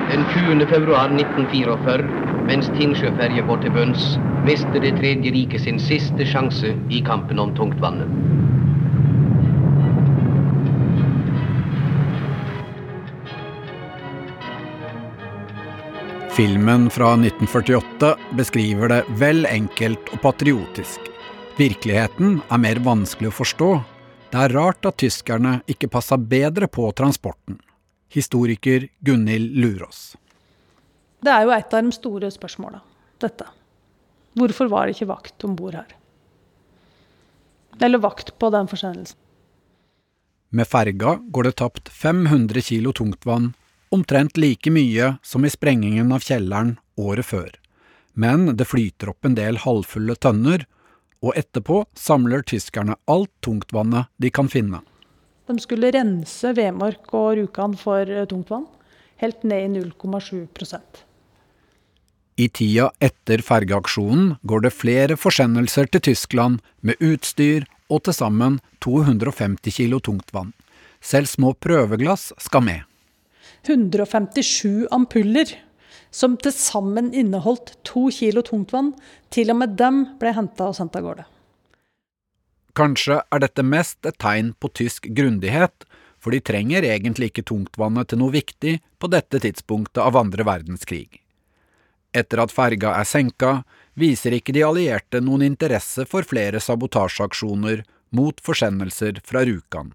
Den 0.09 0.25
20. 0.33 0.65
februar 0.73 1.13
1944, 1.15 2.38
mens 2.49 2.71
Tinnsjøferja 2.79 3.45
går 3.45 3.61
til 3.63 3.75
bunns, 3.75 4.05
mister 4.47 4.81
Det 4.81 4.95
tredje 4.97 5.33
riket 5.35 5.67
sin 5.67 5.81
siste 5.83 6.25
sjanse 6.27 6.73
i 6.89 7.03
kampen 7.05 7.41
om 7.43 7.53
tungtvannet. 7.57 8.09
Filmen 16.39 16.87
fra 16.95 17.17
1948 17.19 18.15
beskriver 18.39 18.93
det 18.93 19.01
vel 19.19 19.43
enkelt 19.51 20.13
og 20.15 20.21
patriotisk. 20.23 21.09
Virkeligheten 21.59 22.37
er 22.47 22.61
mer 22.63 22.79
vanskelig 22.87 23.33
å 23.33 23.35
forstå. 23.41 23.71
Det 24.31 24.45
er 24.45 24.55
rart 24.55 24.87
at 24.87 25.01
tyskerne 25.03 25.57
ikke 25.67 25.91
passa 25.91 26.15
bedre 26.15 26.71
på 26.71 26.87
transporten. 26.95 27.59
Historiker 28.15 28.87
Gunhild 29.03 29.59
Lurås. 29.59 30.15
Det 31.25 31.33
er 31.35 31.47
jo 31.47 31.55
et 31.55 31.75
av 31.75 31.85
de 31.85 31.95
store 31.95 32.31
spørsmåla, 32.31 32.81
dette. 33.23 33.47
Hvorfor 34.39 34.69
var 34.71 34.87
det 34.87 34.95
ikke 34.97 35.11
vakt 35.11 35.47
om 35.47 35.57
bord 35.59 35.75
her? 35.75 35.95
Eller 37.83 38.03
vakt 38.03 38.35
på 38.39 38.51
den 38.55 38.69
forsendelsen. 38.71 39.19
Med 40.51 40.65
ferga 40.65 41.19
går 41.21 41.45
det 41.45 41.57
tapt 41.61 41.91
500 41.93 42.63
kilo 42.65 42.93
tungtvann 42.97 43.51
omtrent 43.93 44.37
like 44.37 44.71
mye 44.73 45.17
som 45.23 45.45
i 45.45 45.51
sprengingen 45.53 46.13
av 46.13 46.25
kjelleren 46.25 46.77
året 46.97 47.27
før. 47.29 47.51
Men 48.13 48.57
det 48.57 48.69
flyter 48.69 49.13
opp 49.13 49.29
en 49.29 49.37
del 49.39 49.61
halvfulle 49.63 50.17
tønner, 50.17 50.65
og 51.23 51.35
etterpå 51.39 51.83
samler 51.99 52.45
tyskerne 52.47 52.97
alt 53.11 53.33
tungtvannet 53.45 54.11
de 54.23 54.31
kan 54.31 54.49
finne. 54.51 54.81
De 55.49 55.57
skulle 55.61 55.91
rense 55.95 56.53
Vemork 56.55 57.13
og 57.17 57.39
Rjukan 57.39 57.75
for 57.79 58.07
eh, 58.07 58.27
tungtvann, 58.29 58.67
helt 59.23 59.43
ned 59.43 59.79
i 59.79 59.85
0,7 59.91 60.47
I 62.39 62.47
tida 62.55 62.93
etter 63.03 63.43
fergeaksjonen 63.43 64.37
går 64.47 64.63
det 64.63 64.71
flere 64.71 65.17
forsendelser 65.19 65.89
til 65.91 66.05
Tyskland 66.07 66.61
med 66.87 67.01
utstyr 67.03 67.67
og 67.91 68.05
til 68.07 68.15
sammen 68.15 68.61
250 68.85 69.75
kilo 69.75 69.99
tungtvann. 69.99 70.53
Selv 71.03 71.27
små 71.27 71.57
prøveglass 71.59 72.31
skal 72.39 72.63
med. 72.63 72.85
157 73.67 74.87
ampuller, 74.95 75.51
som 76.15 76.39
til 76.39 76.55
sammen 76.55 77.11
inneholdt 77.11 77.75
to 77.83 78.07
kilo 78.15 78.47
tungtvann. 78.47 78.95
Til 79.35 79.51
og 79.51 79.59
med 79.65 79.75
dem 79.81 80.05
ble 80.23 80.37
henta 80.39 80.71
og 80.71 80.79
sendt 80.79 80.95
av 80.95 81.09
gårde. 81.11 81.27
Kanskje 82.79 83.19
er 83.35 83.43
dette 83.43 83.67
mest 83.67 84.07
et 84.07 84.23
tegn 84.23 84.55
på 84.63 84.71
tysk 84.79 85.11
grundighet, 85.11 85.89
for 86.23 86.31
de 86.31 86.39
trenger 86.39 86.87
egentlig 86.87 87.33
ikke 87.33 87.51
tungtvannet 87.51 88.13
til 88.13 88.23
noe 88.23 88.31
viktig 88.35 88.79
på 89.03 89.11
dette 89.11 89.43
tidspunktet 89.43 90.07
av 90.07 90.19
andre 90.23 90.47
verdenskrig. 90.47 91.19
Etter 92.19 92.43
at 92.43 92.55
ferga 92.55 92.97
er 92.99 93.07
senka, 93.07 93.63
viser 93.95 94.35
ikke 94.35 94.55
de 94.57 94.65
allierte 94.67 95.21
noen 95.23 95.45
interesse 95.47 96.07
for 96.11 96.27
flere 96.27 96.61
sabotasjeaksjoner 96.63 97.85
mot 98.19 98.41
forsendelser 98.43 99.21
fra 99.25 99.45
Rjukan. 99.47 99.93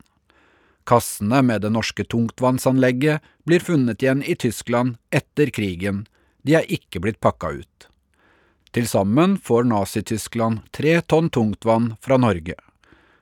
Kassene 0.87 1.39
med 1.43 1.63
det 1.63 1.71
norske 1.71 2.03
tungtvannsanlegget 2.03 3.23
blir 3.47 3.63
funnet 3.63 4.03
igjen 4.03 4.23
i 4.23 4.35
Tyskland 4.35 4.97
etter 5.15 5.51
krigen, 5.55 6.03
de 6.43 6.57
er 6.59 6.67
ikke 6.67 6.99
blitt 7.03 7.21
pakka 7.23 7.53
ut. 7.63 7.87
Til 8.73 8.87
sammen 8.89 9.37
får 9.37 9.67
Nazi-Tyskland 9.69 10.65
tre 10.75 10.97
tonn 11.07 11.29
tungtvann 11.31 11.93
fra 12.03 12.17
Norge. 12.19 12.57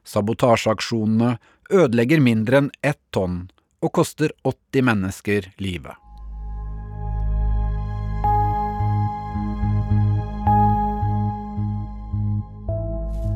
Sabotasjeaksjonene 0.08 1.36
ødelegger 1.70 2.24
mindre 2.24 2.64
enn 2.64 2.72
ett 2.82 3.02
tonn 3.14 3.44
og 3.82 3.94
koster 3.98 4.34
80 4.48 4.88
mennesker 4.88 5.52
livet. 5.62 6.01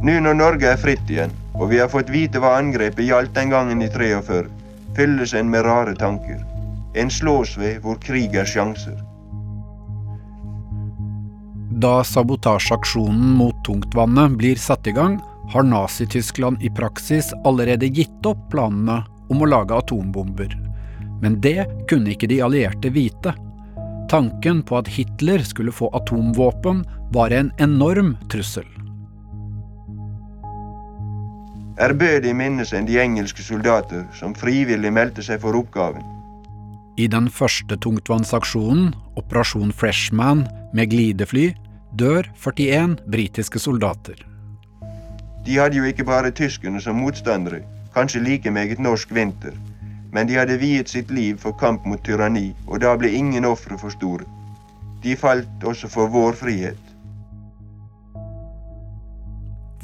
Nå 0.06 0.20
når 0.22 0.36
Norge 0.38 0.68
er 0.70 0.78
fritt 0.78 1.10
igjen, 1.10 1.32
og 1.58 1.72
vi 1.72 1.80
har 1.82 1.90
fått 1.90 2.12
vite 2.14 2.38
hva 2.38 2.52
angrepet 2.60 3.08
gjaldt 3.08 3.32
den 3.34 3.50
gangen 3.50 3.80
i 3.82 3.88
43, 3.90 4.44
fylles 4.94 5.34
en 5.34 5.50
med 5.50 5.66
rare 5.66 5.96
tanker. 5.98 6.44
En 6.94 7.10
slås 7.10 7.56
ved 7.58 7.80
hvor 7.82 7.98
krig 8.04 8.36
er 8.38 8.46
sjanser. 8.46 9.00
Da 11.82 12.04
sabotasjeaksjonen 12.06 13.34
mot 13.40 13.58
tungtvannet 13.66 14.38
blir 14.38 14.62
satt 14.62 14.86
i 14.88 14.94
gang, 14.94 15.18
har 15.50 15.66
Nazi-Tyskland 15.66 16.62
i 16.62 16.70
praksis 16.70 17.34
allerede 17.44 17.90
gitt 17.90 18.30
opp 18.30 18.46
planene 18.54 19.02
om 19.34 19.42
å 19.42 19.50
lage 19.50 19.74
atombomber. 19.74 20.54
Men 21.24 21.42
det 21.42 21.66
kunne 21.90 22.14
ikke 22.14 22.30
de 22.30 22.44
allierte 22.46 22.94
vite. 22.94 23.34
Tanken 24.14 24.62
på 24.62 24.78
at 24.78 24.94
Hitler 25.00 25.42
skulle 25.42 25.74
få 25.74 25.90
atomvåpen, 25.98 26.86
var 27.10 27.34
en 27.34 27.50
enorm 27.58 28.18
trussel. 28.30 28.75
Ærbødig 31.76 32.36
minnes 32.36 32.72
en 32.74 32.86
de 32.88 32.96
engelske 33.02 33.44
soldater 33.44 34.06
som 34.16 34.36
frivillig 34.36 34.94
meldte 34.96 35.24
seg 35.26 35.42
for 35.44 35.58
oppgaven. 35.60 36.04
I 36.96 37.08
den 37.12 37.28
første 37.28 37.76
tungtvannsaksjonen, 37.76 38.94
Operasjon 39.20 39.74
Freshman 39.76 40.46
med 40.74 40.88
glidefly, 40.94 41.50
dør 42.00 42.30
41 42.40 42.96
britiske 43.12 43.60
soldater. 43.60 44.16
De 45.46 45.58
hadde 45.60 45.78
jo 45.78 45.84
ikke 45.84 46.08
bare 46.08 46.32
tyskerne 46.32 46.80
som 46.82 46.96
motstandere, 46.96 47.60
kanskje 47.94 48.24
like 48.24 48.52
meget 48.52 48.80
norsk 48.80 49.12
vinter, 49.12 49.52
men 50.16 50.32
de 50.32 50.40
hadde 50.40 50.56
viet 50.64 50.90
sitt 50.90 51.12
liv 51.12 51.38
for 51.44 51.52
kamp 51.60 51.84
mot 51.86 52.00
tyranni, 52.08 52.54
og 52.68 52.80
da 52.82 52.96
ble 52.96 53.12
ingen 53.12 53.46
ofre 53.46 53.76
for 53.78 53.92
store. 53.92 54.24
De 55.04 55.16
falt 55.20 55.64
også 55.64 55.92
for 55.92 56.08
vår 56.08 56.40
frihet. 56.40 56.85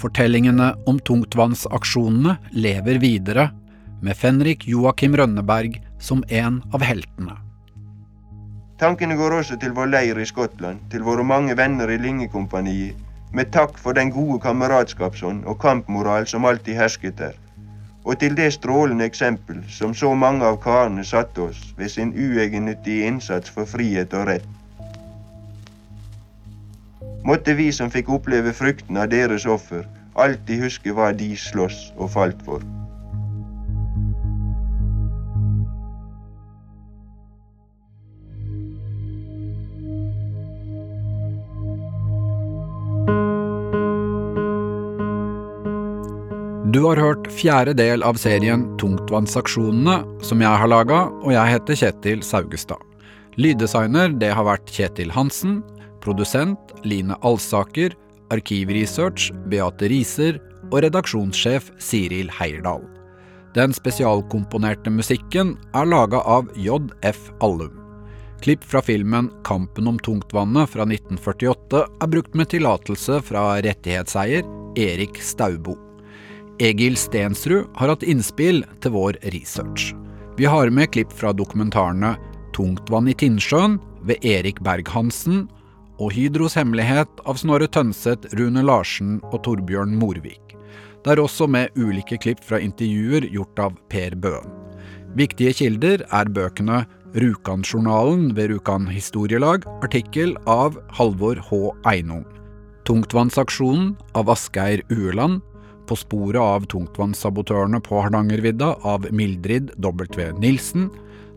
Fortellingene 0.02 0.72
om 0.90 0.98
tungtvannsaksjonene 1.00 2.38
lever 2.58 2.98
videre, 3.04 3.52
med 4.02 4.18
Fenrik 4.18 4.66
Joakim 4.68 5.14
Rønneberg 5.18 5.76
som 6.02 6.24
en 6.28 6.64
av 6.74 6.82
heltene. 6.82 7.36
Tankene 8.82 9.14
går 9.14 9.36
også 9.38 9.60
til 9.62 9.76
vår 9.78 9.92
leir 9.94 10.18
i 10.18 10.26
Skottland, 10.26 10.80
til 10.90 11.06
våre 11.06 11.22
mange 11.22 11.54
venner 11.58 11.92
i 11.94 12.00
Lyngekompaniet, 12.02 12.98
med 13.32 13.52
takk 13.54 13.78
for 13.78 13.94
den 13.94 14.10
gode 14.12 14.40
kameratskapsånd 14.42 15.46
og 15.46 15.60
kampmoral 15.62 16.26
som 16.28 16.50
alltid 16.50 16.80
hersket 16.82 17.20
der, 17.22 17.38
og 18.02 18.18
til 18.20 18.34
det 18.36 18.50
strålende 18.58 19.06
eksempel 19.06 19.62
som 19.70 19.94
så 19.94 20.16
mange 20.18 20.44
av 20.50 20.58
karene 20.64 21.06
satte 21.06 21.46
oss 21.46 21.62
ved 21.78 21.94
sin 21.94 22.10
uegennyttige 22.18 23.06
innsats 23.06 23.54
for 23.54 23.70
frihet 23.70 24.18
og 24.18 24.26
rett. 24.34 24.50
Måtte 27.24 27.54
vi 27.54 27.70
som 27.72 27.92
fikk 27.94 28.10
oppleve 28.10 28.54
frukten 28.54 28.98
av 28.98 29.12
deres 29.14 29.46
offer, 29.46 29.86
alltid 30.18 30.66
huske 30.66 30.94
hva 30.96 31.12
de 31.14 31.34
sloss 31.38 31.92
og 31.98 32.10
falt 32.18 32.42
for. 32.48 32.64
Du 46.72 46.86
har 46.86 46.96
hørt 46.96 47.26
fjerde 47.36 47.74
del 47.76 48.04
av 48.08 48.16
serien 48.16 48.64
Tungtvannsaksjonene, 48.80 49.98
som 50.24 50.40
jeg 50.40 50.60
har 50.62 50.70
laga, 50.72 51.02
og 51.20 51.34
jeg 51.36 51.52
heter 51.58 51.78
Kjetil 51.82 52.22
Saugestad. 52.24 52.80
Lyddesigner 53.36 54.14
det 54.22 54.30
har 54.32 54.48
vært 54.48 54.72
Kjetil 54.72 55.12
Hansen. 55.12 55.60
Produsent 56.02 56.71
Line 56.86 57.16
Alsaker. 57.22 57.96
Arkivresearch 58.32 59.32
Beate 59.52 59.90
Riser. 59.92 60.40
Og 60.72 60.82
redaksjonssjef 60.86 61.72
Siril 61.82 62.32
Heierdal. 62.40 62.84
Den 63.56 63.74
spesialkomponerte 63.76 64.92
musikken 64.94 65.58
er 65.76 65.88
laga 65.90 66.22
av 66.24 66.48
JF 66.56 67.26
Allum. 67.44 67.76
Klipp 68.42 68.64
fra 68.64 68.82
filmen 68.82 69.28
Kampen 69.44 69.88
om 69.88 70.00
tungtvannet 70.00 70.70
fra 70.72 70.86
1948 70.88 71.82
er 72.02 72.10
brukt 72.10 72.34
med 72.34 72.50
tillatelse 72.50 73.20
fra 73.28 73.44
rettighetseier 73.62 74.48
Erik 74.80 75.20
Staubo. 75.22 75.76
Egil 76.62 76.98
Stensrud 76.98 77.68
har 77.76 77.92
hatt 77.92 78.06
innspill 78.08 78.64
til 78.82 78.96
vår 78.96 79.20
research. 79.36 79.92
Vi 80.40 80.48
har 80.50 80.72
med 80.74 80.90
klipp 80.96 81.12
fra 81.14 81.34
dokumentarene 81.36 82.16
Tungtvann 82.56 83.12
i 83.12 83.16
Tinnsjøen 83.18 83.78
ved 84.08 84.24
Erik 84.26 84.62
Berg-Hansen 84.66 85.44
og 86.02 86.16
Hydros 86.16 86.58
hemmelighet 86.58 87.22
av 87.30 87.38
Snorre 87.38 87.68
Tønseth, 87.70 88.32
Rune 88.40 88.64
Larsen 88.66 89.20
og 89.30 89.44
Torbjørn 89.46 89.94
Morvik. 90.02 90.56
Det 91.06 91.14
er 91.14 91.22
også 91.22 91.48
med 91.50 91.78
ulike 91.78 92.18
klipp 92.22 92.42
fra 92.46 92.60
intervjuer 92.62 93.28
gjort 93.34 93.62
av 93.62 93.78
Per 93.90 94.18
Bøen. 94.22 94.50
Viktige 95.18 95.54
kilder 95.58 96.06
er 96.08 96.30
bøkene 96.32 96.84
Rjukanjournalen 97.12 98.30
ved 98.38 98.54
Rjukan 98.54 98.86
historielag, 98.88 99.66
artikkel 99.84 100.38
av 100.48 100.78
Halvor 100.96 101.42
H. 101.50 101.58
Einung. 101.90 102.24
Tungtvannsaksjonen 102.88 103.96
av 104.16 104.32
Asgeir 104.32 104.86
Ueland. 104.90 105.42
På 105.90 105.98
sporet 106.00 106.40
av 106.40 106.70
tungtvannssabotørene 106.72 107.82
på 107.84 108.00
Hardangervidda 108.00 108.70
av 108.88 109.10
Mildrid 109.12 109.74
W. 109.84 110.30
Nilsen. 110.40 110.88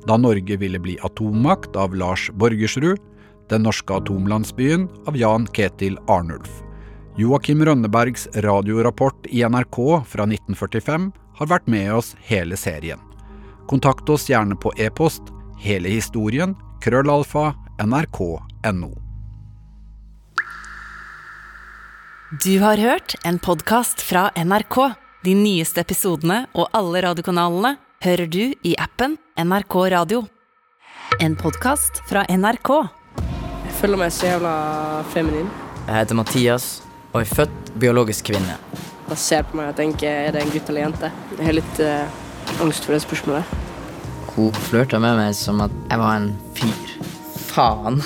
Da 0.07 0.15
Norge 0.21 0.61
ville 0.61 0.79
bli 0.79 0.95
atommakt 1.03 1.75
av 1.75 1.97
Lars 1.99 2.29
Borgersrud. 2.39 3.03
Den 3.49 3.63
norske 3.67 3.95
atomlandsbyen 3.95 4.89
av 5.07 5.17
Jan 5.17 5.47
Ketil 5.47 5.99
Arnulf. 6.09 6.63
Joakim 7.17 7.65
Rønnebergs 7.65 8.29
radiorapport 8.35 9.27
i 9.27 9.45
NRK 9.45 9.79
fra 10.07 10.27
1945 10.27 11.13
har 11.39 11.51
vært 11.51 11.69
med 11.71 11.93
oss 11.95 12.15
hele 12.27 12.57
serien. 12.57 12.99
Kontakt 13.71 14.09
oss 14.11 14.27
gjerne 14.29 14.57
på 14.57 14.73
e-post 14.77 15.31
hele 15.63 15.89
historien 15.89 16.57
krøllalfa 16.83 17.53
nrk.no. 17.85 18.91
Du 22.45 22.59
har 22.59 22.77
hørt 22.77 23.15
en 23.25 23.39
podkast 23.39 24.03
fra 24.03 24.31
NRK. 24.35 24.79
De 25.25 25.35
nyeste 25.39 25.81
episodene 25.81 26.45
og 26.53 26.67
alle 26.75 27.05
radiokanalene 27.07 27.77
hører 28.05 28.27
du 28.27 28.43
i 28.67 28.75
appen 28.75 29.15
NRK 29.39 29.77
Radio. 29.95 30.25
En 31.23 31.39
podkast 31.39 32.03
fra 32.11 32.27
NRK. 32.29 33.04
Føler 33.85 34.01
meg 34.01 34.15
så 34.17 34.31
jævla 34.31 34.51
feminin. 35.13 35.49
Jeg 35.85 35.93
heter 35.93 36.17
Mathias 36.17 36.67
og 37.11 37.19
er 37.19 37.27
født 37.29 37.73
biologisk 37.83 38.31
kvinne. 38.31 38.55
Han 39.11 39.19
ser 39.21 39.43
på 39.45 39.59
meg 39.59 39.75
og 39.75 39.77
tenker 39.77 40.09
er 40.09 40.33
det 40.33 40.41
en 40.41 40.53
gutt 40.55 40.71
eller 40.73 40.87
jente. 40.87 41.11
Jeg 41.35 41.45
har 41.45 41.57
litt 41.59 41.83
uh, 41.85 42.55
angst 42.65 42.89
for 42.89 42.97
det 42.97 43.03
spørsmålet. 43.05 43.53
Hun 44.39 44.57
flørta 44.71 45.03
med 45.05 45.21
meg 45.21 45.37
som 45.37 45.61
at 45.67 45.77
jeg 45.91 46.01
var 46.01 46.17
en 46.17 46.31
fyr. 46.57 46.97
Faen. 47.51 48.01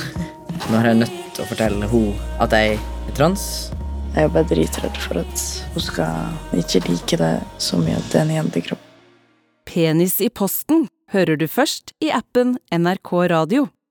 Nå 0.67 0.81
er 0.81 0.91
jeg 0.91 1.01
nødt 1.05 1.23
til 1.39 1.47
å 1.47 1.49
fortelle 1.53 1.93
henne 1.95 2.35
at 2.43 2.59
jeg 2.59 2.75
er 2.75 3.17
trans. 3.23 3.47
Jeg 4.17 4.27
er 4.27 4.35
bare 4.35 4.51
dritredd 4.51 5.01
for 5.07 5.23
at 5.23 5.49
hun 5.79 5.89
skal 5.93 6.59
ikke 6.59 6.83
like 6.91 7.23
det 7.23 7.33
så 7.63 7.79
mye 7.79 8.03
at 8.03 8.11
det 8.11 8.25
er 8.25 8.27
en 8.27 8.37
jentekropp. 8.41 8.83
Penis 9.71 10.19
i 10.19 10.27
posten 10.27 10.89
hører 11.15 11.39
du 11.39 11.47
først 11.47 11.95
i 12.03 12.11
appen 12.11 12.59
NRK 12.75 13.15
Radio. 13.31 13.69